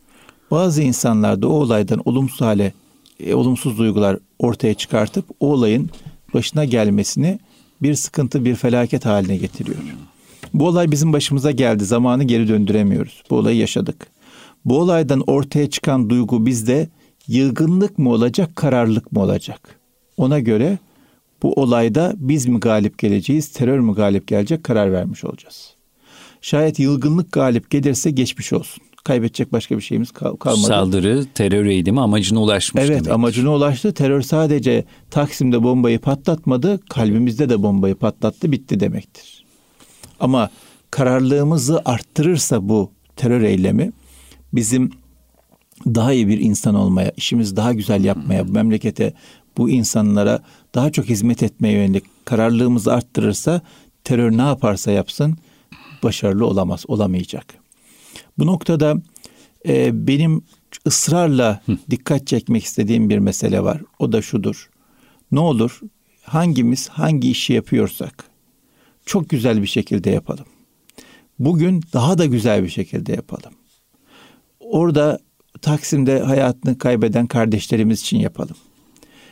Bazı 0.51 0.81
insanlar 0.81 1.41
da 1.41 1.47
o 1.47 1.51
olaydan 1.51 2.01
olumsuz 2.05 2.41
hale, 2.41 2.73
e, 3.19 3.33
olumsuz 3.33 3.77
duygular 3.77 4.17
ortaya 4.39 4.73
çıkartıp 4.73 5.25
o 5.39 5.47
olayın 5.47 5.89
başına 6.33 6.65
gelmesini 6.65 7.39
bir 7.81 7.95
sıkıntı, 7.95 8.45
bir 8.45 8.55
felaket 8.55 9.05
haline 9.05 9.37
getiriyor. 9.37 9.77
Bu 10.53 10.67
olay 10.67 10.91
bizim 10.91 11.13
başımıza 11.13 11.51
geldi. 11.51 11.85
Zamanı 11.85 12.23
geri 12.23 12.47
döndüremiyoruz. 12.47 13.23
Bu 13.29 13.35
olayı 13.35 13.57
yaşadık. 13.57 14.07
Bu 14.65 14.79
olaydan 14.79 15.23
ortaya 15.27 15.69
çıkan 15.69 16.09
duygu 16.09 16.45
bizde 16.45 16.89
yılgınlık 17.29 17.99
mı 17.99 18.09
olacak, 18.09 18.55
kararlılık 18.55 19.11
mı 19.11 19.19
olacak? 19.21 19.79
Ona 20.17 20.39
göre 20.39 20.77
bu 21.43 21.53
olayda 21.53 22.13
biz 22.17 22.45
mi 22.45 22.59
galip 22.59 22.97
geleceğiz, 22.97 23.47
terör 23.51 23.79
mü 23.79 23.93
galip 23.95 24.27
gelecek 24.27 24.63
karar 24.63 24.91
vermiş 24.91 25.23
olacağız. 25.25 25.73
Şayet 26.41 26.79
yılgınlık 26.79 27.31
galip 27.31 27.69
gelirse 27.69 28.11
geçmiş 28.11 28.53
olsun. 28.53 28.83
Kaybedecek 29.03 29.51
başka 29.53 29.77
bir 29.77 29.81
şeyimiz 29.81 30.11
kal- 30.11 30.35
kalmadı. 30.35 30.67
Saldırı, 30.67 31.25
terör 31.35 31.65
eğitimi 31.65 32.01
amacına 32.01 32.39
ulaşmış 32.41 32.81
Evet 32.81 32.89
demektir. 32.91 33.11
amacına 33.11 33.55
ulaştı. 33.55 33.93
Terör 33.93 34.21
sadece 34.21 34.85
Taksim'de 35.11 35.63
bombayı 35.63 35.99
patlatmadı, 35.99 36.79
kalbimizde 36.89 37.49
de 37.49 37.63
bombayı 37.63 37.95
patlattı, 37.95 38.51
bitti 38.51 38.79
demektir. 38.79 39.45
Ama 40.19 40.49
kararlılığımızı 40.91 41.81
arttırırsa 41.85 42.69
bu 42.69 42.91
terör 43.15 43.41
eylemi 43.41 43.91
bizim 44.53 44.91
daha 45.85 46.13
iyi 46.13 46.27
bir 46.27 46.39
insan 46.39 46.75
olmaya, 46.75 47.11
işimizi 47.17 47.55
daha 47.55 47.73
güzel 47.73 48.03
yapmaya, 48.03 48.47
bu 48.47 48.51
memlekete, 48.51 49.13
bu 49.57 49.69
insanlara 49.69 50.43
daha 50.75 50.91
çok 50.91 51.05
hizmet 51.05 51.43
etmeye 51.43 51.73
yönelik 51.73 52.03
kararlılığımızı 52.25 52.93
arttırırsa 52.93 53.61
terör 54.03 54.31
ne 54.37 54.41
yaparsa 54.41 54.91
yapsın 54.91 55.37
başarılı 56.03 56.45
olamaz, 56.45 56.85
olamayacak. 56.87 57.53
Bu 58.37 58.45
noktada 58.45 58.95
e, 59.67 60.07
benim 60.07 60.41
ısrarla 60.87 61.61
dikkat 61.89 62.27
çekmek 62.27 62.63
istediğim 62.63 63.09
bir 63.09 63.17
mesele 63.17 63.63
var. 63.63 63.81
O 63.99 64.11
da 64.11 64.21
şudur. 64.21 64.69
Ne 65.31 65.39
olur 65.39 65.79
hangimiz 66.23 66.89
hangi 66.89 67.31
işi 67.31 67.53
yapıyorsak 67.53 68.23
çok 69.05 69.29
güzel 69.29 69.61
bir 69.61 69.67
şekilde 69.67 70.09
yapalım. 70.09 70.45
Bugün 71.39 71.83
daha 71.93 72.17
da 72.17 72.25
güzel 72.25 72.63
bir 72.63 72.69
şekilde 72.69 73.11
yapalım. 73.11 73.53
Orada 74.59 75.19
Taksim'de 75.61 76.19
hayatını 76.19 76.77
kaybeden 76.77 77.27
kardeşlerimiz 77.27 78.01
için 78.01 78.17
yapalım. 78.17 78.55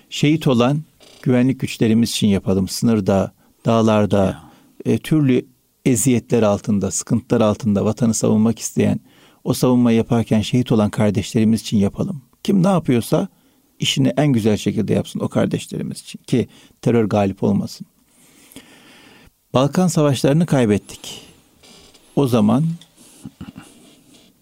Şehit 0.10 0.48
olan 0.48 0.82
güvenlik 1.22 1.60
güçlerimiz 1.60 2.10
için 2.10 2.28
yapalım. 2.28 2.68
Sınırda, 2.68 3.32
dağlarda, 3.66 4.40
e, 4.86 4.98
türlü 4.98 5.46
eziyetler 5.86 6.44
altında, 6.44 6.92
sıkıntılar 6.92 7.42
altında 7.42 7.86
vatanı 7.86 8.14
savunmak 8.14 8.60
isteyen, 8.60 9.00
o 9.44 9.54
savunmayı 9.54 9.98
yaparken 9.98 10.42
şehit 10.42 10.72
olan 10.72 10.90
kardeşlerimiz 10.90 11.62
için 11.62 11.78
yapalım. 11.78 12.22
Kim 12.44 12.64
ne 12.64 12.68
yapıyorsa 12.68 13.28
işini 13.80 14.14
en 14.18 14.28
güzel 14.28 14.58
şekilde 14.58 14.94
yapsın 14.94 15.20
o 15.20 15.28
kardeşlerimiz 15.28 16.02
için 16.02 16.20
ki 16.28 16.48
terör 16.82 17.06
galip 17.06 17.44
olmasın. 17.44 17.88
Balkan 19.54 19.88
savaşlarını 19.88 20.46
kaybettik. 20.46 21.22
O 22.16 22.28
zaman 22.28 22.64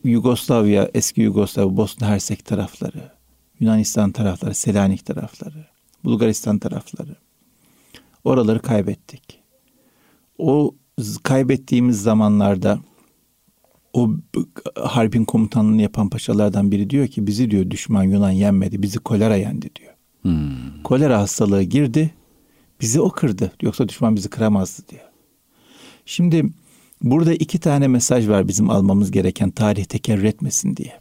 Yugoslavya, 0.06 0.90
eski 0.94 1.22
Yugoslavya, 1.22 1.78
Bosna 1.78 2.08
Hersek 2.08 2.46
tarafları, 2.46 3.12
Yunanistan 3.60 4.12
tarafları, 4.12 4.56
Selanik 4.56 5.06
tarafları, 5.06 5.66
Bulgaristan 6.04 6.60
tarafları. 6.60 7.16
Oraları 8.24 8.62
kaybettik. 8.62 9.40
O 10.38 10.76
kaybettiğimiz 11.24 12.02
zamanlarda 12.02 12.80
o 13.94 14.10
harbin 14.76 15.26
komutanlığını 15.26 15.82
yapan 15.82 16.10
paşalardan 16.10 16.72
biri 16.72 16.90
diyor 16.90 17.08
ki 17.08 17.28
bizi 17.28 17.52
diyor 17.52 17.72
düşman 17.72 18.04
Yunan 18.04 18.32
yenmedi, 18.32 18.82
bizi 18.82 19.00
kolera 19.00 19.36
yendi 19.36 19.70
diyor. 19.76 19.94
Hmm. 20.22 20.84
Kolera 20.84 21.20
hastalığı 21.20 21.64
girdi, 21.64 22.14
bizi 22.82 23.02
o 23.02 23.10
kırdı. 23.10 23.52
Yoksa 23.62 23.90
düşman 23.90 24.16
bizi 24.16 24.30
kıramazdı 24.30 24.88
diyor. 24.90 25.02
Şimdi 26.06 26.46
Burada 27.02 27.34
iki 27.34 27.60
tane 27.60 27.88
mesaj 27.88 28.28
var 28.28 28.48
bizim 28.48 28.70
almamız 28.70 29.12
gereken 29.12 29.52
tarih 29.52 29.86
tekerrür 29.86 30.24
etmesin 30.24 30.76
diye. 30.76 31.00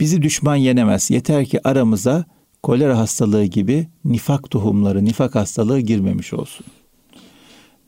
Bizi 0.00 0.22
düşman 0.22 0.56
yenemez. 0.56 1.10
Yeter 1.10 1.44
ki 1.44 1.68
aramıza 1.68 2.24
kolera 2.62 2.98
hastalığı 2.98 3.44
gibi 3.44 3.88
nifak 4.04 4.50
tohumları, 4.50 5.04
nifak 5.04 5.34
hastalığı 5.34 5.80
girmemiş 5.80 6.32
olsun. 6.32 6.66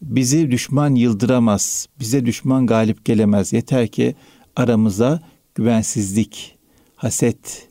Bizi 0.02 0.50
düşman 0.50 0.94
yıldıramaz. 0.94 1.88
Bize 2.00 2.26
düşman 2.26 2.66
galip 2.66 3.04
gelemez. 3.04 3.52
Yeter 3.52 3.88
ki 3.88 4.14
aramıza 4.56 5.20
güvensizlik, 5.54 6.59
haset, 6.97 7.68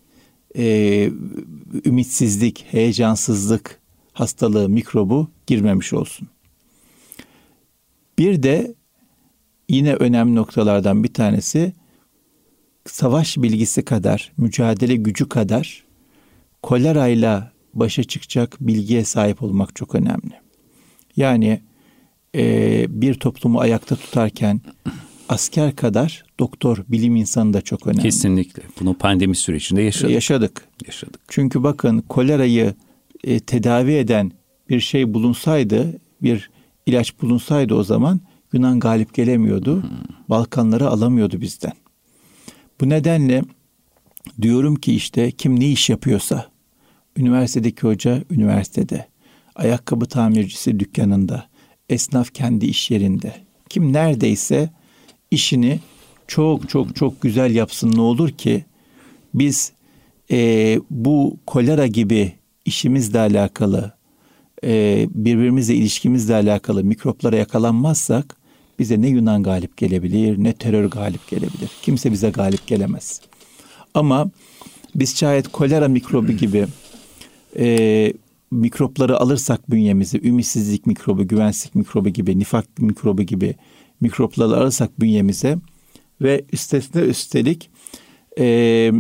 e, 0.58 1.12
ümitsizlik, 1.86 2.66
heyecansızlık 2.72 3.80
hastalığı, 4.14 4.70
mikrobu 4.70 5.28
girmemiş 5.48 5.94
olsun. 5.94 6.28
Bir 8.18 8.44
de 8.44 8.76
yine 9.70 9.94
önemli 9.94 10.36
noktalardan 10.36 11.04
bir 11.04 11.14
tanesi 11.14 11.74
savaş 12.86 13.38
bilgisi 13.38 13.86
kadar, 13.86 14.32
mücadele 14.38 14.96
gücü 14.96 15.30
kadar 15.30 15.84
kolerayla 16.64 17.52
başa 17.74 18.04
çıkacak 18.04 18.58
bilgiye 18.60 19.06
sahip 19.06 19.44
olmak 19.44 19.76
çok 19.76 19.96
önemli. 19.96 20.34
Yani 21.16 21.62
e, 22.36 22.86
bir 23.02 23.14
toplumu 23.14 23.60
ayakta 23.60 23.96
tutarken 23.96 24.62
asker 25.30 25.76
kadar 25.76 26.26
doktor, 26.40 26.84
bilim 26.88 27.16
insanı 27.16 27.54
da 27.54 27.62
çok 27.62 27.88
önemli. 27.88 28.02
Kesinlikle. 28.02 28.64
Bunu 28.80 28.94
pandemi 28.94 29.36
sürecinde 29.36 29.82
yaşadık. 29.82 30.14
Yaşadık. 30.14 30.68
Yaşadık. 30.86 31.20
Çünkü 31.28 31.64
bakın 31.64 32.02
kolerayı 32.02 32.74
e, 33.24 33.40
tedavi 33.40 33.94
eden 33.94 34.32
bir 34.70 34.80
şey 34.80 35.14
bulunsaydı, 35.14 36.00
bir 36.22 36.50
ilaç 36.86 37.22
bulunsaydı 37.22 37.76
o 37.76 37.84
zaman 37.84 38.22
Yunan 38.54 38.80
galip 38.80 39.14
gelemiyordu. 39.14 39.84
Hmm. 39.84 39.90
Balkanları 40.30 40.88
alamıyordu 40.90 41.42
bizden. 41.42 41.74
Bu 42.82 42.90
nedenle 42.90 43.44
diyorum 44.42 44.76
ki 44.76 44.96
işte 44.96 45.32
kim 45.32 45.60
ne 45.60 45.70
iş 45.70 45.90
yapıyorsa, 45.90 46.46
üniversitedeki 47.18 47.82
hoca 47.82 48.24
üniversitede, 48.30 49.08
ayakkabı 49.56 50.06
tamircisi 50.06 50.80
dükkanında, 50.80 51.50
esnaf 51.90 52.34
kendi 52.34 52.66
iş 52.66 52.92
yerinde, 52.92 53.36
kim 53.70 53.94
neredeyse 53.94 54.70
işini 55.32 55.80
çok 56.28 56.70
çok 56.70 56.96
çok 56.96 57.22
güzel 57.22 57.56
yapsın 57.56 57.92
ne 57.96 58.02
olur 58.02 58.30
ki 58.30 58.66
biz 59.34 59.72
e, 60.32 60.80
bu 60.90 61.38
kolera 61.46 61.88
gibi 61.88 62.34
işimizle 62.66 63.20
alakalı 63.20 63.94
e, 64.64 65.08
birbirimizle 65.14 65.76
ilişkimizle 65.76 66.36
alakalı 66.36 66.84
mikroplara 66.84 67.36
yakalanmazsak 67.36 68.36
bize 68.80 69.02
ne 69.02 69.08
Yunan 69.08 69.44
galip 69.44 69.78
gelebilir 69.78 70.44
ne 70.44 70.54
terör 70.54 70.86
galip 70.86 71.28
gelebilir. 71.30 71.70
Kimse 71.82 72.12
bize 72.12 72.30
galip 72.30 72.68
gelemez. 72.68 73.22
Ama 73.94 74.32
biz 74.96 75.18
şayet 75.18 75.48
kolera 75.48 75.88
mikrobu 75.88 76.32
gibi 76.32 76.66
e, 77.58 78.14
mikropları 78.52 79.18
alırsak 79.18 79.72
bünyemizi, 79.72 80.28
ümitsizlik 80.28 80.86
mikrobu, 80.86 81.28
güvensizlik 81.28 81.76
mikrobu 81.76 82.10
gibi, 82.10 82.40
nifak 82.40 82.80
mikrobu 82.80 83.24
gibi 83.24 83.56
mikropları 84.02 84.58
alırsak 84.58 85.00
bünyemize 85.00 85.58
ve 86.22 86.46
üstesine 86.54 87.02
üstelik 87.02 87.70
e, 88.40 88.92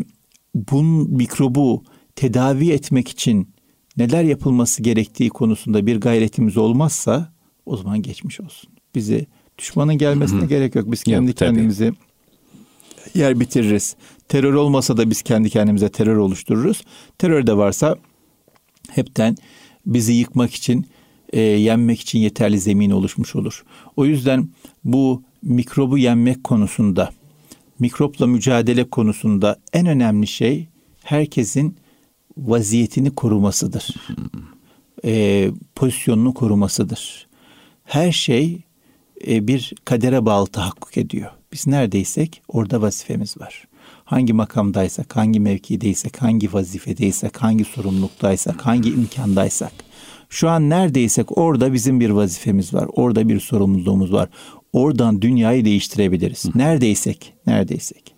bu 0.55 0.83
mikrobu 0.83 1.83
tedavi 2.15 2.71
etmek 2.71 3.07
için 3.07 3.50
neler 3.98 4.24
yapılması 4.24 4.83
gerektiği 4.83 5.29
konusunda 5.29 5.86
bir 5.86 6.01
gayretimiz 6.01 6.57
olmazsa 6.57 7.33
o 7.65 7.77
zaman 7.77 8.01
geçmiş 8.01 8.39
olsun. 8.39 8.69
Bizi 8.95 9.27
düşmanın 9.59 9.97
gelmesine 9.97 10.39
Hı-hı. 10.39 10.49
gerek 10.49 10.75
yok. 10.75 10.91
Biz 10.91 11.03
kendi 11.03 11.27
yok, 11.27 11.37
kendimizi 11.37 11.93
yer 13.13 13.39
bitiririz. 13.39 13.95
Terör 14.27 14.53
olmasa 14.53 14.97
da 14.97 15.09
biz 15.09 15.21
kendi 15.21 15.49
kendimize 15.49 15.89
terör 15.89 16.17
oluştururuz. 16.17 16.81
Terör 17.17 17.47
de 17.47 17.57
varsa 17.57 17.95
hepten 18.89 19.35
bizi 19.85 20.13
yıkmak 20.13 20.53
için, 20.53 20.85
e, 21.33 21.41
yenmek 21.41 22.01
için 22.01 22.19
yeterli 22.19 22.59
zemin 22.59 22.91
oluşmuş 22.91 23.35
olur. 23.35 23.63
O 23.95 24.05
yüzden 24.05 24.49
bu 24.83 25.23
mikrobu 25.41 25.97
yenmek 25.97 26.43
konusunda, 26.43 27.09
mikropla 27.79 28.27
mücadele 28.27 28.83
konusunda 28.83 29.59
en 29.73 29.85
önemli 29.85 30.27
şey 30.27 30.67
herkesin 31.03 31.77
vaziyetini 32.37 33.15
korumasıdır. 33.15 33.95
E, 35.05 35.51
pozisyonunu 35.75 36.33
korumasıdır. 36.33 37.27
Her 37.83 38.11
şey 38.11 38.61
e, 39.27 39.47
bir 39.47 39.73
kadere 39.85 40.25
bağlı 40.25 40.47
tahakkuk 40.47 40.97
ediyor. 40.97 41.31
Biz 41.53 41.67
neredeysek 41.67 42.41
orada 42.47 42.81
vazifemiz 42.81 43.38
var. 43.38 43.67
Hangi 44.05 44.33
makamdaysak, 44.33 45.15
hangi 45.15 45.39
mevkideysek, 45.39 46.21
hangi 46.21 46.53
vazifedeysek, 46.53 47.38
hangi 47.38 47.63
sorumluluktaysak, 47.63 48.65
hangi 48.65 48.89
imkandaysak. 48.89 49.71
Şu 50.29 50.49
an 50.49 50.69
neredeysek 50.69 51.38
orada 51.38 51.73
bizim 51.73 51.99
bir 51.99 52.10
vazifemiz 52.10 52.73
var. 52.73 52.88
Orada 52.93 53.29
bir 53.29 53.39
sorumluluğumuz 53.39 54.13
var. 54.13 54.29
Oradan 54.73 55.21
dünyayı 55.21 55.65
değiştirebiliriz. 55.65 56.55
Neredeysek, 56.55 57.34
neredeysek. 57.47 58.15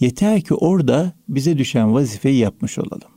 Yeter 0.00 0.40
ki 0.40 0.54
orada 0.54 1.12
bize 1.28 1.58
düşen 1.58 1.94
vazifeyi 1.94 2.36
yapmış 2.36 2.78
olalım. 2.78 3.10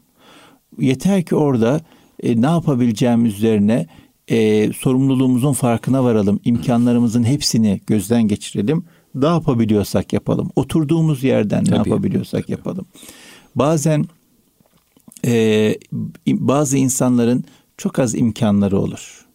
Yeter 0.80 1.24
ki 1.24 1.36
orada 1.36 1.82
e, 2.24 2.42
ne 2.42 2.46
yapabileceğimiz 2.46 3.34
üzerine 3.34 3.88
e, 4.28 4.70
sorumluluğumuzun 4.74 5.54
farkına 5.54 6.04
varalım. 6.04 6.40
İmkanlarımızın 6.46 7.24
hepsini 7.24 7.82
gözden 7.88 8.24
geçirelim. 8.24 8.86
Ne 9.16 9.26
yapabiliyorsak 9.26 10.14
yapalım. 10.14 10.52
Oturduğumuz 10.56 11.24
yerden 11.24 11.64
Tabii. 11.64 11.74
ne 11.74 11.78
yapabiliyorsak 11.78 12.50
yapalım. 12.50 12.86
Bazen 13.56 14.06
e, 15.26 15.76
bazı 16.28 16.78
insanların 16.78 17.44
çok 17.78 18.00
az 18.00 18.16
imkanları 18.16 18.80
olur. 18.80 19.26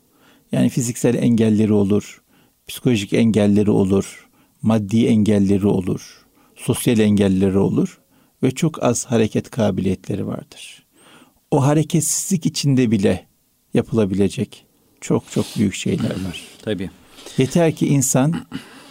Yani 0.52 0.68
fiziksel 0.68 1.14
engelleri 1.14 1.72
olur, 1.72 2.22
psikolojik 2.66 3.12
engelleri 3.12 3.70
olur, 3.70 4.28
maddi 4.62 5.06
engelleri 5.06 5.66
olur, 5.66 6.26
sosyal 6.56 6.98
engelleri 6.98 7.58
olur 7.58 8.00
ve 8.42 8.50
çok 8.50 8.82
az 8.82 9.06
hareket 9.06 9.50
kabiliyetleri 9.50 10.26
vardır. 10.26 10.86
O 11.50 11.66
hareketsizlik 11.66 12.46
içinde 12.46 12.90
bile 12.90 13.26
yapılabilecek 13.74 14.65
çok 15.06 15.30
çok 15.30 15.46
büyük 15.56 15.74
şeyler 15.74 16.10
var. 16.10 16.42
Tabii. 16.62 16.90
Yeter 17.38 17.74
ki 17.74 17.86
insan 17.86 18.34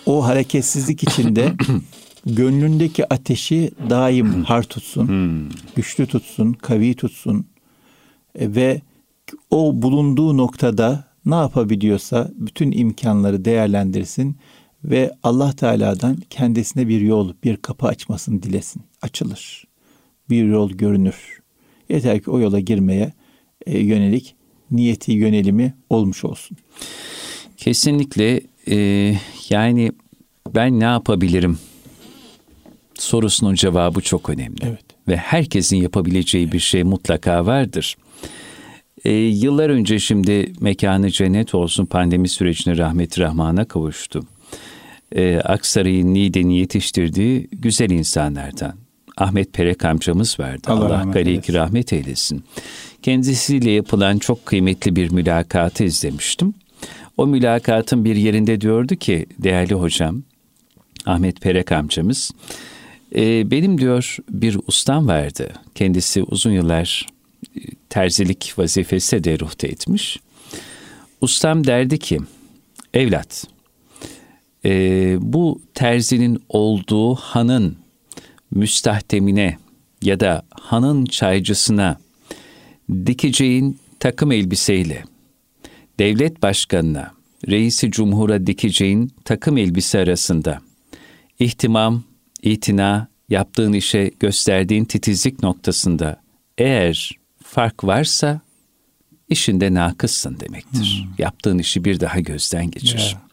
o 0.06 0.26
hareketsizlik 0.26 1.04
içinde 1.04 1.54
gönlündeki 2.26 3.14
ateşi 3.14 3.72
daim 3.90 4.44
har 4.44 4.64
tutsun, 4.64 5.08
hmm. 5.08 5.50
güçlü 5.76 6.08
tutsun, 6.08 6.54
kavi 6.54 6.96
tutsun 6.96 7.46
e, 8.36 8.56
ve 8.56 8.82
o 9.50 9.82
bulunduğu 9.82 10.38
noktada 10.38 11.04
ne 11.26 11.36
yapabiliyorsa 11.36 12.32
bütün 12.36 12.72
imkanları 12.72 13.46
değerlendirsin 13.46 14.38
ve 14.84 15.12
Allah 15.24 15.52
Teala'dan 15.52 16.18
kendisine 16.30 16.88
bir 16.88 17.02
yol, 17.02 17.34
bir 17.44 17.58
kapı 17.58 17.88
açmasını 17.88 18.44
dilesin. 18.44 18.82
Açılır. 19.02 19.68
Bir 20.30 20.46
yol 20.46 20.72
görünür. 20.72 21.40
Yeter 21.90 22.22
ki 22.22 22.32
o 22.32 22.40
yola 22.40 22.60
girmeye 22.60 23.14
e, 23.66 23.80
yönelik 23.80 24.35
niyeti, 24.72 25.12
yönelimi 25.12 25.74
olmuş 25.90 26.26
olsun. 26.26 26.58
Kesinlikle 27.58 28.42
e, 28.68 28.78
yani 29.50 29.92
ben 30.56 30.80
ne 30.80 30.84
yapabilirim 30.84 31.60
sorusunun 33.00 33.56
cevabı 33.56 34.02
çok 34.02 34.30
önemli. 34.30 34.58
Evet. 34.64 34.86
Ve 35.08 35.18
herkesin 35.18 35.78
yapabileceği 35.78 36.52
bir 36.52 36.60
şey 36.60 36.84
mutlaka 36.84 37.46
vardır. 37.46 37.96
E, 39.06 39.12
yıllar 39.14 39.70
önce 39.70 40.00
şimdi 40.00 40.54
mekanı 40.60 41.12
cennet 41.12 41.56
olsun 41.56 41.86
pandemi 41.86 42.30
sürecine 42.30 42.78
rahmeti 42.78 43.22
rahmana 43.22 43.66
kavuştu. 43.66 44.24
E, 45.16 45.38
Aksaray'ın 45.38 46.14
Niğde'ni 46.14 46.58
yetiştirdiği 46.58 47.48
güzel 47.52 47.90
insanlardan. 47.90 48.85
Ahmet 49.18 49.54
Perek 49.54 49.86
amcamız 49.86 50.40
vardı. 50.40 50.62
Allah, 50.68 50.86
Allah 50.86 51.12
gari 51.12 51.54
rahmet 51.54 51.94
eylesin. 51.94 52.44
Kendisiyle 53.02 53.72
yapılan 53.72 54.18
çok 54.18 54.46
kıymetli 54.46 54.96
bir 54.96 55.12
mülakatı 55.12 55.84
izlemiştim. 55.84 56.54
O 57.18 57.28
mülakatın 57.28 58.06
bir 58.06 58.16
yerinde 58.16 58.62
diyordu 58.62 58.96
ki 58.96 59.26
değerli 59.40 59.74
hocam 59.74 60.24
Ahmet 61.06 61.42
Perek 61.42 61.72
amcamız 61.72 62.32
e, 63.16 63.52
benim 63.52 63.82
diyor 63.82 64.18
bir 64.30 64.58
ustam 64.68 65.08
vardı. 65.08 65.54
Kendisi 65.76 66.24
uzun 66.24 66.52
yıllar 66.52 67.08
e, 67.56 67.60
terzilik 67.90 68.54
vazifesi 68.58 69.24
de 69.24 69.40
ruhta 69.40 69.68
etmiş. 69.68 70.20
Ustam 71.22 71.68
derdi 71.68 72.00
ki 72.00 72.20
evlat 72.94 73.48
e, 74.66 74.72
bu 75.20 75.62
terzinin 75.74 76.44
olduğu 76.50 77.16
hanın 77.16 77.78
müstahdemine 78.56 79.58
ya 80.02 80.20
da 80.20 80.46
hanın 80.50 81.06
çaycısına 81.06 82.00
dikeceğin 83.06 83.80
takım 84.00 84.32
elbiseyle 84.32 85.04
devlet 86.00 86.42
başkanına, 86.42 87.12
reisi 87.48 87.92
cumhura 87.92 88.48
dikeceğin 88.48 89.12
takım 89.26 89.58
elbise 89.58 90.00
arasında 90.00 90.62
ihtimam, 91.40 92.04
itina, 92.42 93.08
yaptığın 93.30 93.74
işe 93.74 94.12
gösterdiğin 94.20 94.86
titizlik 94.86 95.44
noktasında 95.44 96.22
eğer 96.58 97.12
fark 97.44 97.84
varsa 97.84 98.42
işinde 99.30 99.74
nakıssın 99.74 100.40
demektir. 100.40 101.04
Hmm. 101.06 101.14
Yaptığın 101.18 101.60
işi 101.60 101.86
bir 101.86 102.00
daha 102.00 102.20
gözden 102.20 102.72
geçir. 102.72 103.00
Yeah. 103.00 103.26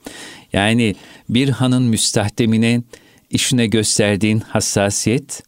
Yani 0.53 0.97
bir 1.29 1.49
hanın 1.49 1.83
müstahdemine 1.83 2.83
işine 3.33 3.67
gösterdiğin 3.67 4.41
hassasiyet 4.41 5.43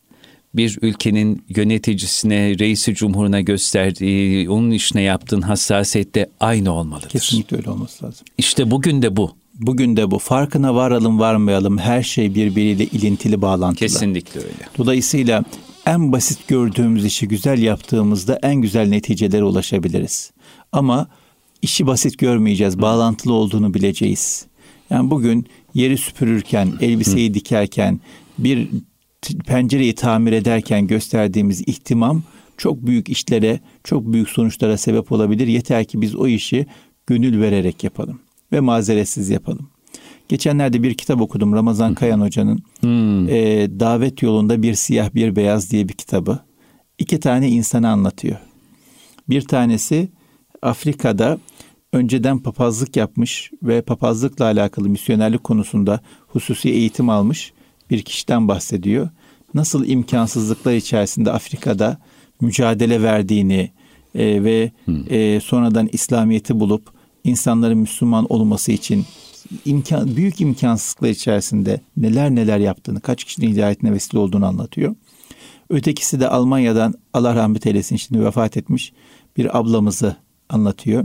bir 0.55 0.79
ülkenin 0.83 1.45
yöneticisine, 1.57 2.59
reisi 2.59 2.95
cumhuruna 2.95 3.41
gösterdiği, 3.41 4.51
onun 4.51 4.71
işine 4.71 5.03
yaptığın 5.03 5.41
hassasiyette 5.41 6.31
aynı 6.41 6.73
olmalıdır. 6.73 7.09
Kesinlikle 7.09 7.57
öyle 7.57 7.71
olması 7.71 8.05
lazım. 8.05 8.27
İşte 8.39 8.71
bugün 8.71 9.03
de 9.03 9.17
bu. 9.17 9.37
Bugün 9.55 9.97
de 9.97 10.11
bu. 10.11 10.19
Farkına 10.19 10.75
varalım 10.75 11.19
varmayalım 11.19 11.79
her 11.79 12.03
şey 12.03 12.35
birbiriyle 12.35 12.85
ilintili 12.85 13.43
bağlantılı. 13.43 13.79
Kesinlikle 13.79 14.41
öyle. 14.41 14.69
Dolayısıyla 14.79 15.45
en 15.87 16.13
basit 16.13 16.49
gördüğümüz 16.49 17.05
işi 17.05 17.29
güzel 17.29 17.63
yaptığımızda 17.63 18.39
en 18.43 18.55
güzel 18.55 18.89
neticelere 18.89 19.45
ulaşabiliriz. 19.45 20.31
Ama 20.73 21.09
işi 21.63 21.87
basit 21.87 22.19
görmeyeceğiz. 22.19 22.81
Bağlantılı 22.81 23.33
olduğunu 23.33 23.75
bileceğiz. 23.75 24.47
Yani 24.91 25.11
bugün 25.11 25.47
yeri 25.75 25.99
süpürürken, 25.99 26.73
elbiseyi 26.81 27.35
dikerken, 27.35 28.01
bir 28.39 28.69
pencereyi 29.47 29.95
tamir 29.95 30.33
ederken 30.33 30.87
gösterdiğimiz 30.87 31.61
ihtimam 31.67 32.23
çok 32.57 32.87
büyük 32.87 33.09
işlere, 33.09 33.61
çok 33.85 34.13
büyük 34.13 34.29
sonuçlara 34.29 34.77
sebep 34.77 35.13
olabilir. 35.13 35.47
Yeter 35.47 35.85
ki 35.85 36.01
biz 36.01 36.17
o 36.17 36.27
işi 36.27 36.67
gönül 37.07 37.41
vererek 37.41 37.85
yapalım 37.85 38.21
ve 38.53 38.61
mazeretsiz 38.61 39.31
yapalım. 39.31 39.69
Geçenlerde 40.29 40.83
bir 40.83 40.95
kitap 40.95 41.21
okudum 41.21 41.53
Ramazan 41.53 41.95
Kayan 41.95 42.21
Hoca'nın 42.21 42.63
hmm. 42.81 43.29
e, 43.29 43.69
Davet 43.81 44.23
Yolunda 44.23 44.63
Bir 44.63 44.75
Siyah 44.75 45.15
Bir 45.15 45.37
Beyaz 45.37 45.71
diye 45.71 45.89
bir 45.89 45.93
kitabı. 45.93 46.39
İki 46.99 47.21
tane 47.21 47.49
insanı 47.49 47.89
anlatıyor. 47.89 48.37
Bir 49.29 49.43
tanesi 49.43 50.09
Afrika'da 50.63 51.39
önceden 51.95 52.39
papazlık 52.39 52.97
yapmış 52.97 53.51
ve 53.63 53.83
papazlıkla 53.83 54.45
alakalı 54.45 54.89
misyonerlik 54.89 55.45
konusunda 55.45 56.01
hususi 56.29 56.69
eğitim 56.69 57.09
almış 57.09 57.53
bir 57.91 58.03
kişiden 58.03 58.49
bahsediyor. 58.49 59.09
Nasıl 59.55 59.87
imkansızlıklar 59.87 60.75
içerisinde 60.75 61.33
Afrika'da 61.33 61.99
mücadele 62.41 63.03
verdiğini 63.03 63.71
e, 64.15 64.45
ve 64.45 64.73
hmm. 64.85 65.13
e, 65.13 65.41
sonradan 65.41 65.89
İslamiyet'i 65.93 66.61
bulup 66.61 66.83
insanların 67.25 67.79
Müslüman 67.79 68.27
olması 68.29 68.73
için 68.73 69.05
imkan, 69.65 70.17
büyük 70.17 70.41
imkansızlıklar 70.41 71.09
içerisinde 71.09 71.81
neler 71.97 72.31
neler 72.31 72.59
yaptığını, 72.59 73.01
kaç 73.01 73.25
kişinin 73.25 73.53
hidayetine 73.53 73.93
vesile 73.93 74.19
olduğunu 74.19 74.47
anlatıyor. 74.47 74.95
Ötekisi 75.71 76.21
de 76.21 76.29
Almanya'dan 76.29 76.95
Allah 77.13 77.35
rahmet 77.35 77.67
eylesin 77.67 77.97
şimdi 77.97 78.25
vefat 78.25 78.57
etmiş 78.57 78.93
bir 79.37 79.59
ablamızı 79.59 80.17
anlatıyor. 80.49 81.05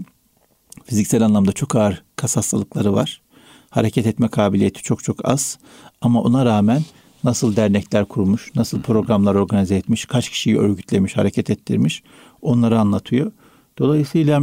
Fiziksel 0.85 1.25
anlamda 1.25 1.51
çok 1.51 1.75
ağır 1.75 2.03
kas 2.15 2.37
hastalıkları 2.37 2.93
var. 2.93 3.21
Hareket 3.69 4.07
etme 4.07 4.27
kabiliyeti 4.27 4.83
çok 4.83 5.03
çok 5.03 5.29
az. 5.29 5.59
Ama 6.01 6.21
ona 6.21 6.45
rağmen 6.45 6.81
nasıl 7.23 7.55
dernekler 7.55 8.05
kurmuş, 8.05 8.51
nasıl 8.55 8.81
programlar 8.81 9.35
organize 9.35 9.75
etmiş, 9.75 10.05
kaç 10.05 10.29
kişiyi 10.29 10.57
örgütlemiş, 10.57 11.17
hareket 11.17 11.49
ettirmiş 11.49 12.03
onları 12.41 12.79
anlatıyor. 12.79 13.31
Dolayısıyla 13.77 14.41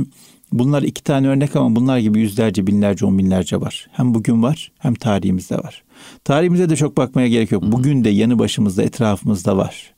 bunlar 0.52 0.82
iki 0.82 1.04
tane 1.04 1.28
örnek 1.28 1.56
ama 1.56 1.76
bunlar 1.76 1.98
gibi 1.98 2.20
yüzlerce, 2.20 2.66
binlerce, 2.66 3.06
on 3.06 3.18
binlerce 3.18 3.60
var. 3.60 3.86
Hem 3.92 4.14
bugün 4.14 4.42
var 4.42 4.72
hem 4.78 4.94
tarihimizde 4.94 5.56
var. 5.56 5.84
Tarihimize 6.24 6.70
de 6.70 6.76
çok 6.76 6.96
bakmaya 6.96 7.28
gerek 7.28 7.52
yok. 7.52 7.62
Bugün 7.62 8.04
de 8.04 8.08
yanı 8.10 8.38
başımızda, 8.38 8.82
etrafımızda 8.82 9.56
var. 9.56 9.94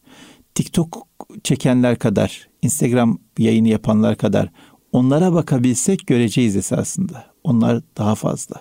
TikTok 0.54 1.08
çekenler 1.44 1.98
kadar, 1.98 2.48
Instagram 2.62 3.18
yayını 3.38 3.68
yapanlar 3.68 4.16
kadar 4.16 4.48
onlara 4.92 5.32
bakabilsek 5.32 6.06
göreceğiz 6.06 6.56
esasında. 6.56 7.24
Onlar 7.44 7.80
daha 7.96 8.14
fazla. 8.14 8.56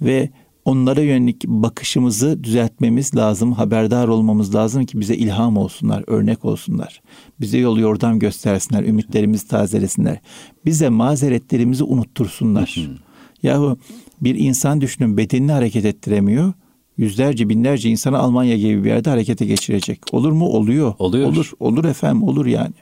Ve 0.00 0.30
onlara 0.64 1.00
yönelik 1.00 1.44
bakışımızı 1.46 2.44
düzeltmemiz 2.44 3.16
lazım, 3.16 3.52
haberdar 3.52 4.08
olmamız 4.08 4.54
lazım 4.54 4.84
ki 4.84 5.00
bize 5.00 5.16
ilham 5.16 5.56
olsunlar, 5.56 6.04
örnek 6.06 6.44
olsunlar. 6.44 7.02
Bize 7.40 7.58
yol 7.58 7.78
yordam 7.78 8.18
göstersinler, 8.18 8.84
ümitlerimizi 8.84 9.48
tazelesinler. 9.48 10.20
Bize 10.64 10.88
mazeretlerimizi 10.88 11.84
unuttursunlar. 11.84 12.76
Yahu 13.42 13.78
bir 14.20 14.34
insan 14.34 14.80
düşünün 14.80 15.16
bedenini 15.16 15.52
hareket 15.52 15.84
ettiremiyor. 15.84 16.52
Yüzlerce 16.96 17.48
binlerce 17.48 17.90
insanı 17.90 18.18
Almanya 18.18 18.56
gibi 18.56 18.84
bir 18.84 18.88
yerde 18.88 19.10
harekete 19.10 19.46
geçirecek. 19.46 20.00
Olur 20.12 20.32
mu? 20.32 20.46
Oluyor. 20.46 20.94
Oluyor. 20.98 21.28
Olur. 21.28 21.52
Olur 21.60 21.84
efendim 21.84 22.22
olur 22.22 22.46
yani 22.46 22.74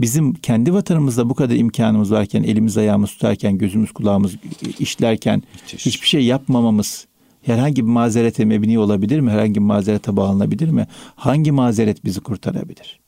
bizim 0.00 0.34
kendi 0.34 0.74
vatanımızda 0.74 1.30
bu 1.30 1.34
kadar 1.34 1.54
imkanımız 1.54 2.12
varken, 2.12 2.42
elimiz 2.42 2.78
ayağımız 2.78 3.10
tutarken, 3.10 3.58
gözümüz 3.58 3.92
kulağımız 3.92 4.36
işlerken 4.78 5.42
Müthiş. 5.54 5.86
hiçbir 5.86 6.06
şey 6.06 6.24
yapmamamız 6.24 7.06
herhangi 7.42 7.86
bir 7.86 7.90
mazerete 7.90 8.44
mebni 8.44 8.78
olabilir 8.78 9.20
mi? 9.20 9.30
Herhangi 9.30 9.54
bir 9.54 9.60
mazerete 9.60 10.16
bağlanabilir 10.16 10.68
mi? 10.68 10.86
Hangi 11.14 11.52
mazeret 11.52 12.04
bizi 12.04 12.20
kurtarabilir? 12.20 13.00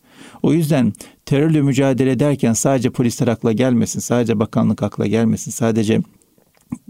O 0.42 0.52
yüzden 0.52 0.92
terörle 1.26 1.62
mücadele 1.62 2.10
ederken 2.10 2.52
sadece 2.52 2.90
polisler 2.90 3.28
akla 3.28 3.52
gelmesin, 3.52 4.00
sadece 4.00 4.38
bakanlık 4.38 4.82
akla 4.82 5.06
gelmesin, 5.06 5.50
sadece 5.50 6.00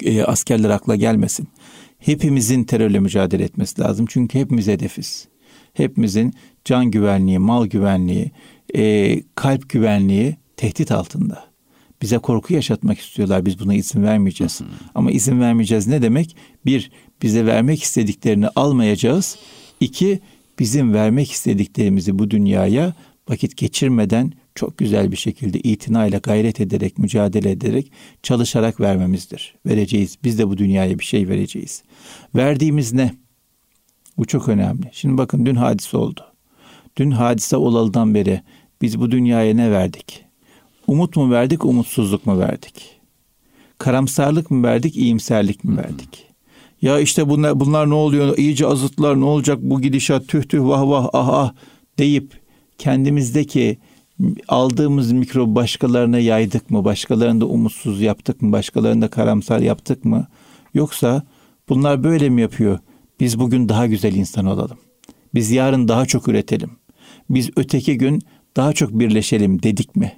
e, 0.04 0.22
askerler 0.22 0.70
akla 0.70 0.96
gelmesin. 0.96 1.48
Hepimizin 1.98 2.64
terörle 2.64 3.00
mücadele 3.00 3.44
etmesi 3.44 3.80
lazım. 3.80 4.06
Çünkü 4.08 4.38
hepimiz 4.38 4.66
hedefiz. 4.66 5.28
Hepimizin 5.74 6.34
can 6.64 6.90
güvenliği, 6.90 7.38
mal 7.38 7.66
güvenliği, 7.66 8.30
e, 8.76 9.14
kalp 9.34 9.68
güvenliği 9.68 10.36
tehdit 10.56 10.92
altında. 10.92 11.48
Bize 12.02 12.18
korku 12.18 12.54
yaşatmak 12.54 12.98
istiyorlar. 12.98 13.46
Biz 13.46 13.60
buna 13.60 13.74
izin 13.74 14.02
vermeyeceğiz. 14.02 14.60
Hı 14.60 14.64
hı. 14.64 14.68
Ama 14.94 15.10
izin 15.10 15.40
vermeyeceğiz 15.40 15.86
ne 15.86 16.02
demek? 16.02 16.36
Bir, 16.66 16.90
bize 17.22 17.46
vermek 17.46 17.82
istediklerini 17.82 18.48
almayacağız. 18.48 19.38
İki, 19.80 20.20
bizim 20.58 20.94
vermek 20.94 21.32
istediklerimizi 21.32 22.18
bu 22.18 22.30
dünyaya 22.30 22.94
vakit 23.28 23.56
geçirmeden 23.56 24.32
çok 24.54 24.78
güzel 24.78 25.12
bir 25.12 25.16
şekilde 25.16 25.58
itinayla 25.58 26.18
gayret 26.18 26.60
ederek, 26.60 26.98
mücadele 26.98 27.50
ederek, 27.50 27.92
çalışarak 28.22 28.80
vermemizdir. 28.80 29.54
Vereceğiz. 29.66 30.18
Biz 30.24 30.38
de 30.38 30.48
bu 30.48 30.58
dünyaya 30.58 30.98
bir 30.98 31.04
şey 31.04 31.28
vereceğiz. 31.28 31.82
Verdiğimiz 32.34 32.92
ne? 32.92 33.12
Bu 34.18 34.24
çok 34.24 34.48
önemli. 34.48 34.90
Şimdi 34.92 35.18
bakın 35.18 35.46
dün 35.46 35.54
hadise 35.54 35.96
oldu. 35.96 36.24
Dün 36.96 37.10
hadise 37.10 37.56
olalıdan 37.56 38.14
beri 38.14 38.42
biz 38.82 39.00
bu 39.00 39.10
dünyaya 39.10 39.54
ne 39.54 39.70
verdik? 39.70 40.24
Umut 40.86 41.16
mu 41.16 41.30
verdik, 41.30 41.64
umutsuzluk 41.64 42.26
mu 42.26 42.38
verdik? 42.38 43.00
Karamsarlık 43.78 44.50
mı 44.50 44.66
verdik, 44.66 44.96
iyimserlik 44.96 45.64
mi 45.64 45.76
verdik? 45.76 46.26
Ya 46.82 47.00
işte 47.00 47.28
bunlar, 47.28 47.60
bunlar 47.60 47.90
ne 47.90 47.94
oluyor, 47.94 48.38
iyice 48.38 48.66
azıtlar, 48.66 49.20
ne 49.20 49.24
olacak 49.24 49.58
bu 49.62 49.80
gidişat, 49.80 50.28
tüh 50.28 50.42
tüh 50.42 50.60
vah 50.60 50.88
vah 50.88 51.08
ah 51.12 51.28
ah 51.28 51.52
deyip 51.98 52.40
kendimizdeki 52.78 53.78
aldığımız 54.48 55.12
mikrobu 55.12 55.54
başkalarına 55.54 56.18
yaydık 56.18 56.70
mı? 56.70 56.84
Başkalarını 56.84 57.40
da 57.40 57.46
umutsuz 57.46 58.00
yaptık 58.00 58.42
mı? 58.42 58.52
Başkalarını 58.52 59.02
da 59.02 59.08
karamsar 59.08 59.60
yaptık 59.60 60.04
mı? 60.04 60.26
Yoksa 60.74 61.22
bunlar 61.68 62.04
böyle 62.04 62.28
mi 62.28 62.40
yapıyor? 62.40 62.78
Biz 63.20 63.38
bugün 63.38 63.68
daha 63.68 63.86
güzel 63.86 64.14
insan 64.14 64.46
olalım. 64.46 64.78
Biz 65.34 65.50
yarın 65.50 65.88
daha 65.88 66.06
çok 66.06 66.28
üretelim. 66.28 66.70
Biz 67.30 67.50
öteki 67.56 67.98
gün 67.98 68.22
daha 68.58 68.72
çok 68.72 68.90
birleşelim 68.92 69.62
dedik 69.62 69.96
mi? 69.96 70.12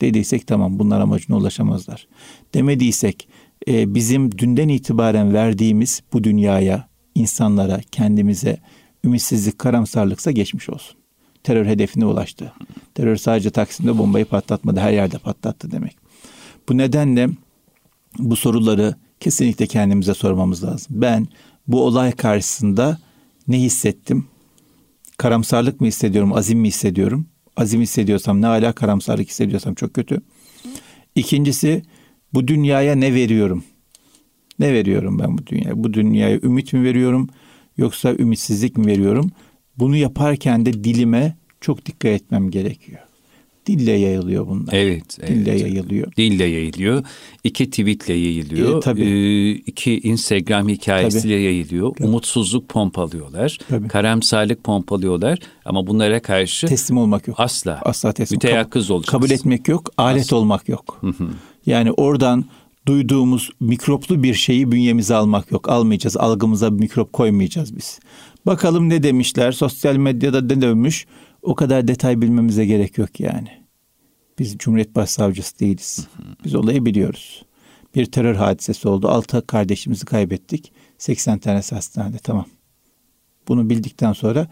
Dediysek 0.00 0.46
tamam 0.46 0.78
bunlar 0.78 1.00
amacına 1.00 1.36
ulaşamazlar. 1.36 2.08
Demediysek 2.54 3.28
e, 3.68 3.94
bizim 3.94 4.38
dünden 4.38 4.68
itibaren 4.68 5.34
verdiğimiz 5.34 6.02
bu 6.12 6.24
dünyaya, 6.24 6.88
insanlara, 7.14 7.80
kendimize 7.92 8.58
ümitsizlik, 9.04 9.58
karamsarlıksa 9.58 10.30
geçmiş 10.30 10.68
olsun. 10.68 10.98
Terör 11.42 11.66
hedefine 11.66 12.06
ulaştı. 12.06 12.52
Terör 12.94 13.16
sadece 13.16 13.50
Taksim'de 13.50 13.98
bombayı 13.98 14.24
patlatmadı, 14.24 14.80
her 14.80 14.92
yerde 14.92 15.18
patlattı 15.18 15.70
demek. 15.70 15.96
Bu 16.68 16.78
nedenle 16.78 17.28
bu 18.18 18.36
soruları 18.36 18.94
kesinlikle 19.20 19.66
kendimize 19.66 20.14
sormamız 20.14 20.64
lazım. 20.64 20.86
Ben 20.90 21.28
bu 21.68 21.84
olay 21.84 22.12
karşısında 22.12 22.98
ne 23.48 23.60
hissettim? 23.60 24.26
Karamsarlık 25.16 25.80
mı 25.80 25.86
hissediyorum, 25.86 26.32
azim 26.32 26.58
mi 26.58 26.68
hissediyorum? 26.68 27.26
Azim 27.58 27.80
hissediyorsam 27.80 28.42
ne 28.42 28.46
hala 28.46 28.72
karamsarlık 28.72 29.28
hissediyorsam 29.28 29.74
çok 29.74 29.94
kötü. 29.94 30.20
İkincisi 31.14 31.82
bu 32.34 32.48
dünyaya 32.48 32.94
ne 32.94 33.14
veriyorum? 33.14 33.64
Ne 34.58 34.72
veriyorum 34.72 35.18
ben 35.18 35.38
bu 35.38 35.46
dünyaya? 35.46 35.84
Bu 35.84 35.94
dünyaya 35.94 36.40
ümit 36.40 36.72
mi 36.72 36.84
veriyorum 36.84 37.28
yoksa 37.76 38.14
ümitsizlik 38.14 38.78
mi 38.78 38.86
veriyorum? 38.86 39.30
Bunu 39.76 39.96
yaparken 39.96 40.66
de 40.66 40.84
dilime 40.84 41.36
çok 41.60 41.86
dikkat 41.86 42.10
etmem 42.10 42.50
gerekiyor. 42.50 43.07
Dille 43.68 43.92
yayılıyor 43.92 44.46
bunlar. 44.46 44.72
Evet. 44.72 45.18
Dille 45.26 45.50
evet. 45.50 45.60
yayılıyor. 45.60 46.12
Dille 46.16 46.44
yayılıyor. 46.44 47.04
İki 47.44 47.70
tweetle 47.70 48.14
yayılıyor. 48.14 48.78
E, 48.78 48.80
tabii. 48.80 49.02
Ee, 49.02 49.50
iki 49.50 50.00
Instagram 50.00 50.68
hikayesiyle 50.68 51.34
tabii. 51.34 51.42
yayılıyor. 51.42 51.94
Tabii. 51.94 52.08
Umutsuzluk 52.08 52.68
pompalıyorlar. 52.68 53.58
Tabii. 53.68 53.88
Karamsarlık 53.88 54.64
pompalıyorlar. 54.64 55.38
Ama 55.64 55.86
bunlara 55.86 56.22
karşı... 56.22 56.66
Teslim 56.66 56.98
olmak 56.98 57.28
yok. 57.28 57.40
Asla. 57.40 57.80
Asla 57.82 58.12
teslim. 58.12 58.36
Müteyakkız 58.36 58.90
olacağız. 58.90 59.10
Kabul 59.10 59.30
etmek 59.30 59.68
yok. 59.68 59.90
Alet 59.96 60.22
asla. 60.22 60.36
olmak 60.36 60.68
yok. 60.68 61.02
Yani 61.66 61.92
oradan 61.92 62.44
duyduğumuz 62.86 63.50
mikroplu 63.60 64.22
bir 64.22 64.34
şeyi 64.34 64.72
bünyemize 64.72 65.14
almak 65.14 65.52
yok. 65.52 65.68
Almayacağız. 65.68 66.16
Algımıza 66.16 66.70
mikrop 66.70 67.12
koymayacağız 67.12 67.76
biz. 67.76 68.00
Bakalım 68.46 68.88
ne 68.88 69.02
demişler. 69.02 69.52
Sosyal 69.52 69.96
medyada 69.96 70.40
ne 70.40 70.60
dönmüş. 70.60 71.06
O 71.42 71.54
kadar 71.54 71.88
detay 71.88 72.20
bilmemize 72.20 72.66
gerek 72.66 72.98
yok 72.98 73.20
yani. 73.20 73.57
Biz 74.38 74.58
Cumhuriyet 74.58 74.96
Başsavcısı 74.96 75.58
değiliz. 75.60 76.08
Biz 76.44 76.54
olayı 76.54 76.86
biliyoruz. 76.86 77.42
Bir 77.94 78.06
terör 78.06 78.34
hadisesi 78.34 78.88
oldu. 78.88 79.08
Altı 79.08 79.46
kardeşimizi 79.46 80.04
kaybettik. 80.04 80.72
80 80.98 81.38
tanesi 81.38 81.74
hastanede. 81.74 82.18
Tamam. 82.18 82.46
Bunu 83.48 83.70
bildikten 83.70 84.12
sonra 84.12 84.46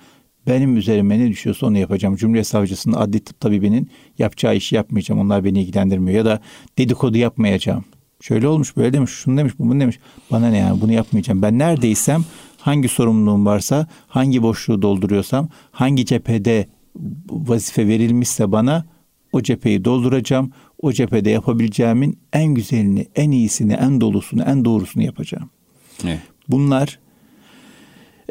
benim 0.46 0.76
üzerime 0.76 1.18
ne 1.18 1.28
düşüyorsa 1.28 1.66
onu 1.66 1.78
yapacağım. 1.78 2.16
Cumhuriyet 2.16 2.46
Savcısının 2.46 2.96
adli 2.96 3.20
tıp 3.20 3.40
tabibinin 3.40 3.90
yapacağı 4.18 4.56
işi 4.56 4.74
yapmayacağım. 4.74 5.20
Onlar 5.20 5.44
beni 5.44 5.62
ilgilendirmiyor. 5.62 6.18
Ya 6.18 6.24
da 6.24 6.40
dedikodu 6.78 7.18
yapmayacağım. 7.18 7.84
Şöyle 8.20 8.48
olmuş, 8.48 8.76
böyle 8.76 8.92
demiş, 8.92 9.10
şunu 9.10 9.36
demiş, 9.36 9.52
bunu 9.58 9.80
demiş. 9.80 9.98
Bana 10.30 10.48
ne 10.48 10.58
yani 10.58 10.80
bunu 10.80 10.92
yapmayacağım. 10.92 11.42
Ben 11.42 11.58
neredeysem 11.58 12.24
hangi 12.58 12.88
sorumluluğum 12.88 13.46
varsa, 13.46 13.86
hangi 14.06 14.42
boşluğu 14.42 14.82
dolduruyorsam, 14.82 15.48
hangi 15.70 16.06
cephede 16.06 16.68
vazife 17.30 17.88
verilmişse 17.88 18.52
bana 18.52 18.84
o 19.32 19.42
cepheyi 19.42 19.84
dolduracağım. 19.84 20.52
O 20.82 20.92
cephede 20.92 21.30
yapabileceğimin 21.30 22.18
en 22.32 22.54
güzelini, 22.54 23.06
en 23.14 23.30
iyisini, 23.30 23.72
en 23.72 24.00
dolusunu, 24.00 24.42
en 24.42 24.64
doğrusunu 24.64 25.02
yapacağım. 25.02 25.50
Evet. 26.04 26.20
Bunlar 26.48 26.98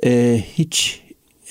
e, 0.05 0.43
hiç 0.57 1.01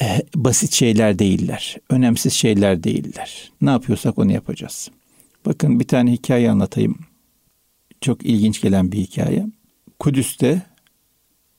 e, 0.01 0.23
basit 0.35 0.73
şeyler 0.73 1.19
değiller. 1.19 1.77
Önemsiz 1.91 2.33
şeyler 2.33 2.85
değiller. 2.85 3.53
Ne 3.61 3.71
yapıyorsak 3.71 4.19
onu 4.19 4.33
yapacağız. 4.33 4.91
Bakın 5.47 5.81
bir 5.81 5.89
tane 5.89 6.13
hikaye 6.13 6.51
anlatayım. 6.51 6.99
Çok 8.01 8.27
ilginç 8.27 8.61
gelen 8.61 8.93
bir 8.93 8.99
hikaye. 8.99 9.47
Kudüs'te 9.99 10.63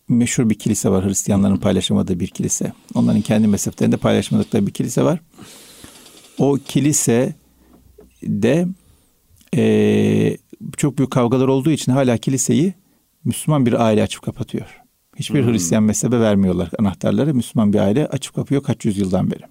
meşhur 0.07 0.49
bir 0.49 0.55
kilise 0.55 0.89
var. 0.89 1.05
Hristiyanların 1.05 1.57
paylaşamadığı 1.57 2.19
bir 2.19 2.27
kilise. 2.27 2.73
Onların 2.93 3.21
kendi 3.21 3.47
mezheplerinde 3.47 3.97
paylaşmadıkları 3.97 4.67
bir 4.67 4.71
kilise 4.71 5.03
var. 5.03 5.19
O 6.37 6.57
kilise 6.67 7.35
de 8.25 8.67
e, 9.55 10.37
çok 10.77 10.97
büyük 10.97 11.11
kavgalar 11.11 11.47
olduğu 11.47 11.71
için 11.71 11.91
hala 11.91 12.17
kiliseyi 12.17 12.73
Müslüman 13.25 13.65
bir 13.65 13.85
aile 13.85 14.03
açıp 14.03 14.21
kapatıyor. 14.21 14.81
Hiçbir 15.15 15.43
hmm. 15.43 15.51
Hristiyan 15.51 15.83
mezhebe 15.83 16.19
vermiyorlar 16.19 16.69
anahtarları. 16.79 17.35
Müslüman 17.35 17.73
bir 17.73 17.79
aile 17.79 18.07
açıp 18.07 18.35
kapıyor 18.35 18.63
kaç 18.63 18.85
yüzyıldan 18.85 19.31
beri. 19.31 19.41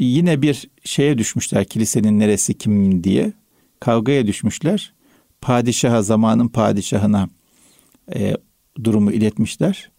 Yine 0.00 0.42
bir 0.42 0.70
şeye 0.84 1.18
düşmüşler 1.18 1.64
kilisenin 1.64 2.18
neresi 2.18 2.58
kim 2.58 3.04
diye. 3.04 3.32
Kavgaya 3.80 4.26
düşmüşler. 4.26 4.92
Padişaha 5.40 6.02
zamanın 6.02 6.48
padişahına 6.48 7.28
e, 8.14 8.36
durumu 8.84 9.12
iletmişler. 9.12 9.90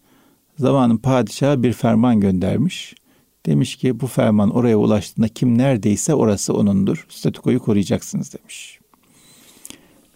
Zamanın 0.60 0.98
padişahı 0.98 1.64
bir 1.64 1.74
ferman 1.74 2.20
göndermiş. 2.20 2.96
Demiş 3.46 3.76
ki 3.76 4.00
bu 4.00 4.08
ferman 4.08 4.50
oraya 4.50 4.78
ulaştığında 4.78 5.28
kim 5.28 5.58
neredeyse 5.58 6.14
orası 6.14 6.54
onundur. 6.54 7.06
Statükoyu 7.10 7.60
koruyacaksınız 7.60 8.34
demiş. 8.34 8.80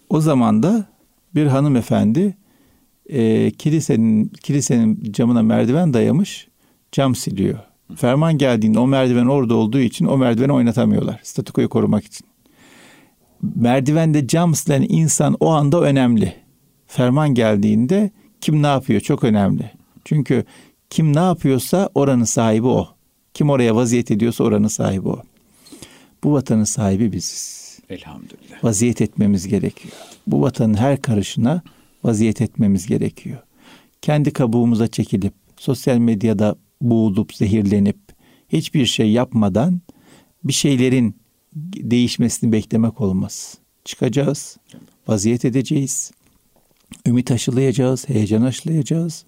O 0.08 0.20
zaman 0.20 0.62
da 0.62 0.86
bir 1.34 1.46
hanımefendi 1.46 2.36
e, 3.06 3.50
kilisenin 3.50 4.28
kilisenin 4.28 5.12
camına 5.12 5.42
merdiven 5.42 5.94
dayamış 5.94 6.48
cam 6.92 7.14
siliyor. 7.14 7.58
Ferman 7.96 8.38
geldiğinde 8.38 8.78
o 8.78 8.86
merdiven 8.86 9.26
orada 9.26 9.54
olduğu 9.54 9.80
için 9.80 10.06
o 10.06 10.16
merdiveni 10.16 10.52
oynatamıyorlar. 10.52 11.20
Statükoyu 11.22 11.68
korumak 11.68 12.04
için. 12.04 12.26
Merdivende 13.54 14.26
cam 14.26 14.54
silen 14.54 14.86
insan 14.88 15.36
o 15.40 15.50
anda 15.50 15.80
önemli. 15.80 16.34
Ferman 16.86 17.34
geldiğinde 17.34 18.10
kim 18.40 18.62
ne 18.62 18.66
yapıyor 18.66 19.00
çok 19.00 19.24
önemli. 19.24 19.70
Çünkü 20.04 20.44
kim 20.90 21.16
ne 21.16 21.20
yapıyorsa 21.20 21.90
oranın 21.94 22.24
sahibi 22.24 22.66
o. 22.66 22.93
Kim 23.34 23.50
oraya 23.50 23.76
vaziyet 23.76 24.10
ediyorsa 24.10 24.44
oranın 24.44 24.68
sahibi 24.68 25.08
o. 25.08 25.22
Bu 26.24 26.32
vatanın 26.32 26.64
sahibi 26.64 27.12
biziz. 27.12 27.78
Elhamdülillah. 27.90 28.64
Vaziyet 28.64 29.00
etmemiz 29.00 29.48
gerekiyor. 29.48 29.94
Bu 30.26 30.42
vatanın 30.42 30.74
her 30.74 31.02
karışına 31.02 31.62
vaziyet 32.04 32.40
etmemiz 32.40 32.86
gerekiyor. 32.86 33.38
Kendi 34.02 34.32
kabuğumuza 34.32 34.88
çekilip 34.88 35.34
sosyal 35.56 35.98
medyada 35.98 36.56
boğulup 36.80 37.34
zehirlenip 37.34 37.96
hiçbir 38.48 38.86
şey 38.86 39.12
yapmadan 39.12 39.80
bir 40.44 40.52
şeylerin 40.52 41.16
değişmesini 41.54 42.52
beklemek 42.52 43.00
olmaz. 43.00 43.58
Çıkacağız, 43.84 44.56
vaziyet 45.08 45.44
edeceğiz, 45.44 46.10
ümit 47.06 47.30
aşılayacağız, 47.30 48.08
heyecan 48.08 48.42
aşılayacağız. 48.42 49.24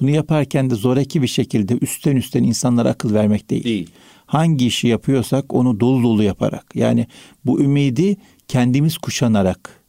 Bunu 0.00 0.10
yaparken 0.10 0.70
de 0.70 0.74
zoraki 0.74 1.22
bir 1.22 1.26
şekilde 1.26 1.78
üstten 1.80 2.16
üstten 2.16 2.42
insanlara 2.42 2.88
akıl 2.88 3.14
vermek 3.14 3.50
değil. 3.50 3.64
değil. 3.64 3.90
Hangi 4.26 4.66
işi 4.66 4.88
yapıyorsak 4.88 5.54
onu 5.54 5.80
dolu 5.80 6.02
dolu 6.02 6.22
yaparak 6.22 6.76
yani 6.76 7.06
bu 7.44 7.60
ümidi 7.60 8.16
kendimiz 8.48 8.98
kuşanarak, 8.98 9.80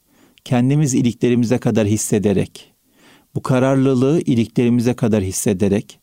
kendimiz 0.45 0.93
iliklerimize 0.93 1.57
kadar 1.57 1.87
hissederek, 1.87 2.73
bu 3.35 3.41
kararlılığı 3.41 4.21
iliklerimize 4.21 4.93
kadar 4.93 5.23
hissederek 5.23 5.99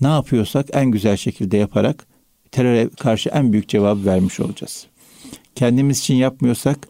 ne 0.00 0.08
yapıyorsak 0.08 0.66
en 0.72 0.90
güzel 0.90 1.16
şekilde 1.16 1.56
yaparak 1.56 2.06
teröre 2.52 2.88
karşı 2.88 3.28
en 3.28 3.52
büyük 3.52 3.68
cevabı 3.68 4.04
vermiş 4.04 4.40
olacağız. 4.40 4.86
Kendimiz 5.54 5.98
için 5.98 6.14
yapmıyorsak 6.14 6.88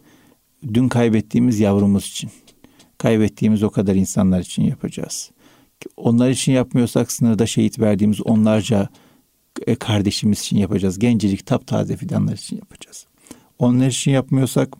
dün 0.73 0.89
kaybettiğimiz 0.89 1.59
yavrumuz 1.59 2.07
için, 2.07 2.31
kaybettiğimiz 2.97 3.63
o 3.63 3.69
kadar 3.69 3.95
insanlar 3.95 4.39
için 4.39 4.63
yapacağız. 4.63 5.31
Onlar 5.97 6.29
için 6.29 6.51
yapmıyorsak 6.51 7.11
sınırda 7.11 7.45
şehit 7.45 7.79
verdiğimiz 7.79 8.21
onlarca 8.21 8.89
e, 9.67 9.75
kardeşimiz 9.75 10.39
için 10.39 10.57
yapacağız. 10.57 10.99
Gencecik 10.99 11.45
taptaze 11.45 11.97
fidanlar 11.97 12.33
için 12.33 12.55
yapacağız. 12.55 13.05
Onlar 13.59 13.87
için 13.87 14.11
yapmıyorsak 14.11 14.75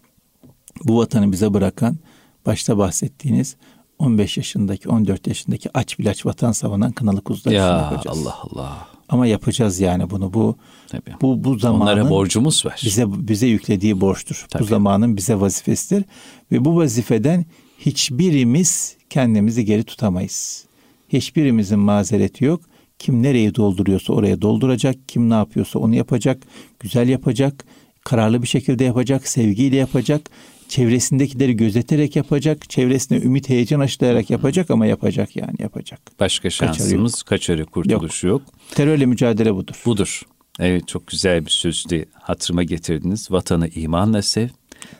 bu 0.84 0.98
vatanı 0.98 1.32
bize 1.32 1.54
bırakan 1.54 1.98
başta 2.46 2.78
bahsettiğiniz 2.78 3.56
15 4.00 4.38
yaşındaki 4.38 4.90
14 4.90 5.28
yaşındaki 5.28 5.70
aç 5.74 6.00
bilaç 6.00 6.26
vatan 6.26 6.52
savunan 6.52 6.92
kınalı 6.92 7.22
kuzular 7.22 7.54
ya, 7.54 7.68
için 7.68 7.84
yapacağız. 7.84 8.18
Allah 8.18 8.38
Allah. 8.44 8.88
Ama 9.10 9.28
yapacağız 9.28 9.80
yani 9.80 10.10
bunu 10.10 10.34
bu 10.34 10.56
Tabii. 10.88 11.14
bu 11.22 11.44
bu 11.44 11.60
zamanın 11.60 11.82
Onlara 11.82 12.10
borcumuz 12.10 12.66
var. 12.66 12.82
Bize 12.86 13.06
bize 13.08 13.48
yüklediği 13.48 14.02
borçtur. 14.02 14.46
Tabii. 14.50 14.64
Bu 14.64 14.68
zamanın 14.68 15.18
bize 15.18 15.40
vazifesidir 15.40 16.06
ve 16.52 16.66
bu 16.66 16.76
vazifeden 16.76 17.46
hiçbirimiz 17.80 18.96
kendimizi 19.10 19.66
geri 19.66 19.84
tutamayız. 19.84 20.66
Hiçbirimizin 21.13 21.80
mazereti 21.80 22.45
yok. 22.45 22.62
Kim 23.00 23.24
nereyi 23.24 23.56
dolduruyorsa 23.56 24.13
oraya 24.13 24.41
dolduracak, 24.41 24.95
kim 25.08 25.30
ne 25.30 25.34
yapıyorsa 25.34 25.80
onu 25.80 25.95
yapacak, 25.95 26.43
güzel 26.80 27.10
yapacak, 27.10 27.65
kararlı 28.04 28.41
bir 28.41 28.47
şekilde 28.47 28.84
yapacak, 28.84 29.28
sevgiyle 29.28 29.76
yapacak, 29.76 30.30
çevresindekileri 30.67 31.58
gözeterek 31.58 32.15
yapacak, 32.15 32.69
çevresine 32.69 33.17
ümit 33.17 33.50
heyecan 33.50 33.80
aşılayarak 33.80 34.30
yapacak 34.30 34.71
ama 34.71 34.86
yapacak 34.86 35.36
yani 35.36 35.56
yapacak. 35.60 36.00
Başka 36.19 36.50
şansımız, 36.50 37.24
kaçarı, 37.24 37.65
kaçarı 37.65 37.65
kurtuluşu 37.65 38.28
yok. 38.28 38.41
yok. 38.41 38.54
Terörle 38.76 39.06
mücadele 39.06 39.56
budur. 39.56 39.82
Budur. 39.86 40.21
Evet 40.60 40.88
çok 40.88 41.08
güzel 41.08 41.45
bir 41.45 41.50
sözdü 41.50 42.06
hatırıma 42.13 42.63
getirdiniz. 42.63 43.32
Vatanı 43.32 43.67
imanla 43.67 44.21
sev. 44.21 44.47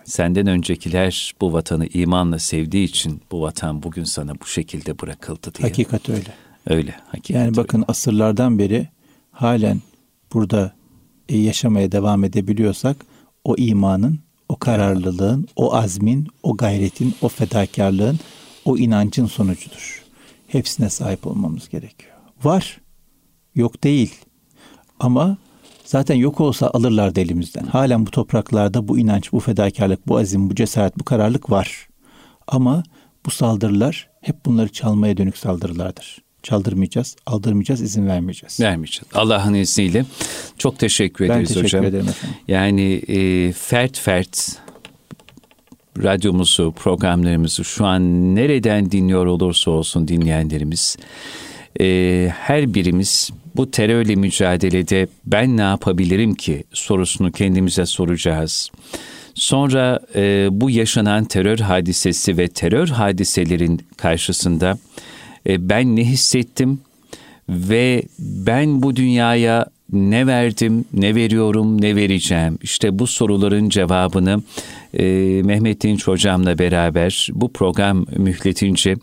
Senden 0.06 0.48
öncekiler 0.48 1.34
bu 1.42 1.54
vatanı 1.54 1.88
imanla 1.88 2.40
sevdiği 2.40 2.88
için 2.88 3.22
bu 3.32 3.42
vatan 3.42 3.84
bugün 3.84 4.04
sana 4.04 4.40
bu 4.42 4.46
şekilde 4.46 5.00
bırakıldı 5.00 5.52
diye. 5.58 5.68
Hakikat 5.68 6.10
öyle. 6.10 6.34
Öyle. 6.68 6.96
Hakikat 7.08 7.42
yani 7.42 7.58
bakın 7.58 7.78
öyle. 7.78 7.86
asırlardan 7.88 8.60
beri 8.60 8.88
halen 9.32 9.82
burada 10.34 10.74
e, 11.30 11.38
yaşamaya 11.38 11.92
devam 11.92 12.24
edebiliyorsak 12.24 12.98
o 13.44 13.56
imanın, 13.58 14.20
o 14.50 14.56
kararlılığın, 14.56 15.48
o 15.56 15.76
azmin, 15.76 16.28
o 16.44 16.58
gayretin, 16.58 17.16
o 17.22 17.30
fedakarlığın, 17.30 18.20
o 18.66 18.78
inancın 18.78 19.26
sonucudur. 19.26 20.04
Hepsine 20.48 20.90
sahip 20.90 21.28
olmamız 21.28 21.70
gerekiyor. 21.70 22.12
Var, 22.44 22.82
yok 23.56 23.84
değil. 23.84 24.16
Ama 25.00 25.38
zaten 25.92 26.16
yok 26.16 26.42
olsa 26.42 26.68
alırlardı 26.68 27.20
elimizden. 27.20 27.64
Halen 27.66 28.06
bu 28.06 28.12
topraklarda 28.12 28.88
bu 28.88 29.00
inanç, 29.00 29.32
bu 29.32 29.40
fedakarlık, 29.40 30.08
bu 30.08 30.18
azim, 30.18 30.50
bu 30.50 30.56
cesaret, 30.56 31.00
bu 31.00 31.04
kararlılık 31.04 31.50
var. 31.50 31.88
Ama 32.48 32.84
bu 33.26 33.32
saldırılar 33.32 34.10
hep 34.22 34.46
bunları 34.46 34.70
çalmaya 34.70 35.18
dönük 35.18 35.38
saldırılardır 35.38 36.22
çaldırmayacağız, 36.44 37.16
aldırmayacağız, 37.26 37.82
izin 37.82 38.08
vermeyeceğiz. 38.08 38.60
Vermeyeceğiz. 38.60 39.08
Allah'ın 39.14 39.54
izniyle. 39.54 40.06
Çok 40.58 40.80
teşekkür 40.80 41.30
ben 41.30 41.34
ederiz 41.34 41.48
teşekkür 41.48 41.68
hocam. 41.68 41.84
Ben 41.84 41.90
teşekkür 41.90 41.98
ederim 41.98 42.10
efendim. 42.10 42.38
Yani 42.48 42.94
e, 43.08 43.52
fert 43.52 43.98
fert 43.98 44.58
radyomuzu, 46.04 46.72
programlarımızı 46.72 47.64
şu 47.64 47.86
an 47.86 48.36
nereden 48.36 48.92
dinliyor 48.92 49.26
olursa 49.26 49.72
olsun 49.72 50.08
dinleyenlerimiz, 50.08 50.98
e, 51.80 52.28
her 52.38 52.74
birimiz 52.74 53.30
bu 53.56 53.72
terörle 53.72 54.16
mücadelede 54.16 55.08
ben 55.26 55.58
ne 55.58 55.62
yapabilirim 55.62 56.36
ki 56.36 56.64
sorusunu 56.74 57.32
kendimize 57.32 57.86
soracağız. 57.86 58.72
Sonra 59.36 60.00
e, 60.16 60.48
bu 60.52 60.70
yaşanan 60.70 61.26
terör 61.26 61.60
hadisesi 61.60 62.38
ve 62.38 62.48
terör 62.48 62.88
hadiselerin 62.88 63.82
karşısında 63.98 64.78
e, 65.48 65.70
ben 65.70 65.96
ne 65.96 66.06
hissettim 66.06 66.80
ve 67.50 68.04
ben 68.20 68.84
bu 68.84 68.96
dünyaya 68.96 69.66
ne 69.92 70.28
verdim, 70.28 70.86
ne 70.94 71.16
veriyorum, 71.16 71.82
ne 71.82 71.96
vereceğim? 71.96 72.58
İşte 72.62 73.00
bu 73.00 73.08
soruların 73.08 73.70
cevabını 73.70 74.44
e, 74.94 75.04
Mehmet 75.46 75.82
Dinç 75.82 76.08
hocamla 76.08 76.60
beraber 76.60 77.30
bu 77.34 77.54
program 77.54 78.06
mühletince 78.18 78.96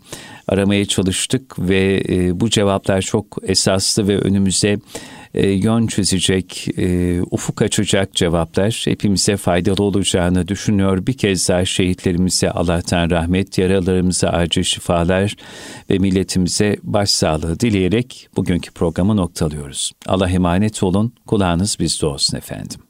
aramaya 0.49 0.85
çalıştık 0.85 1.59
ve 1.59 2.03
e, 2.09 2.39
bu 2.39 2.49
cevaplar 2.49 3.01
çok 3.01 3.37
esaslı 3.43 4.07
ve 4.07 4.17
önümüze 4.17 4.77
e, 5.33 5.49
yön 5.49 5.87
çizecek, 5.87 6.67
e, 6.77 7.21
ufuk 7.31 7.61
açacak 7.61 8.13
cevaplar 8.13 8.81
hepimize 8.85 9.37
faydalı 9.37 9.83
olacağını 9.83 10.47
düşünüyor. 10.47 11.07
Bir 11.07 11.13
kez 11.13 11.49
daha 11.49 11.65
şehitlerimize 11.65 12.51
Allah'tan 12.51 13.09
rahmet, 13.09 13.57
yaralarımıza 13.57 14.29
acil 14.29 14.63
şifalar 14.63 15.35
ve 15.89 15.97
milletimize 15.97 16.77
başsağlığı 16.83 17.59
dileyerek 17.59 18.27
bugünkü 18.35 18.71
programı 18.71 19.17
noktalıyoruz. 19.17 19.91
Allah 20.05 20.29
emanet 20.29 20.83
olun, 20.83 21.13
kulağınız 21.27 21.77
bizde 21.79 22.05
olsun 22.05 22.37
efendim. 22.37 22.88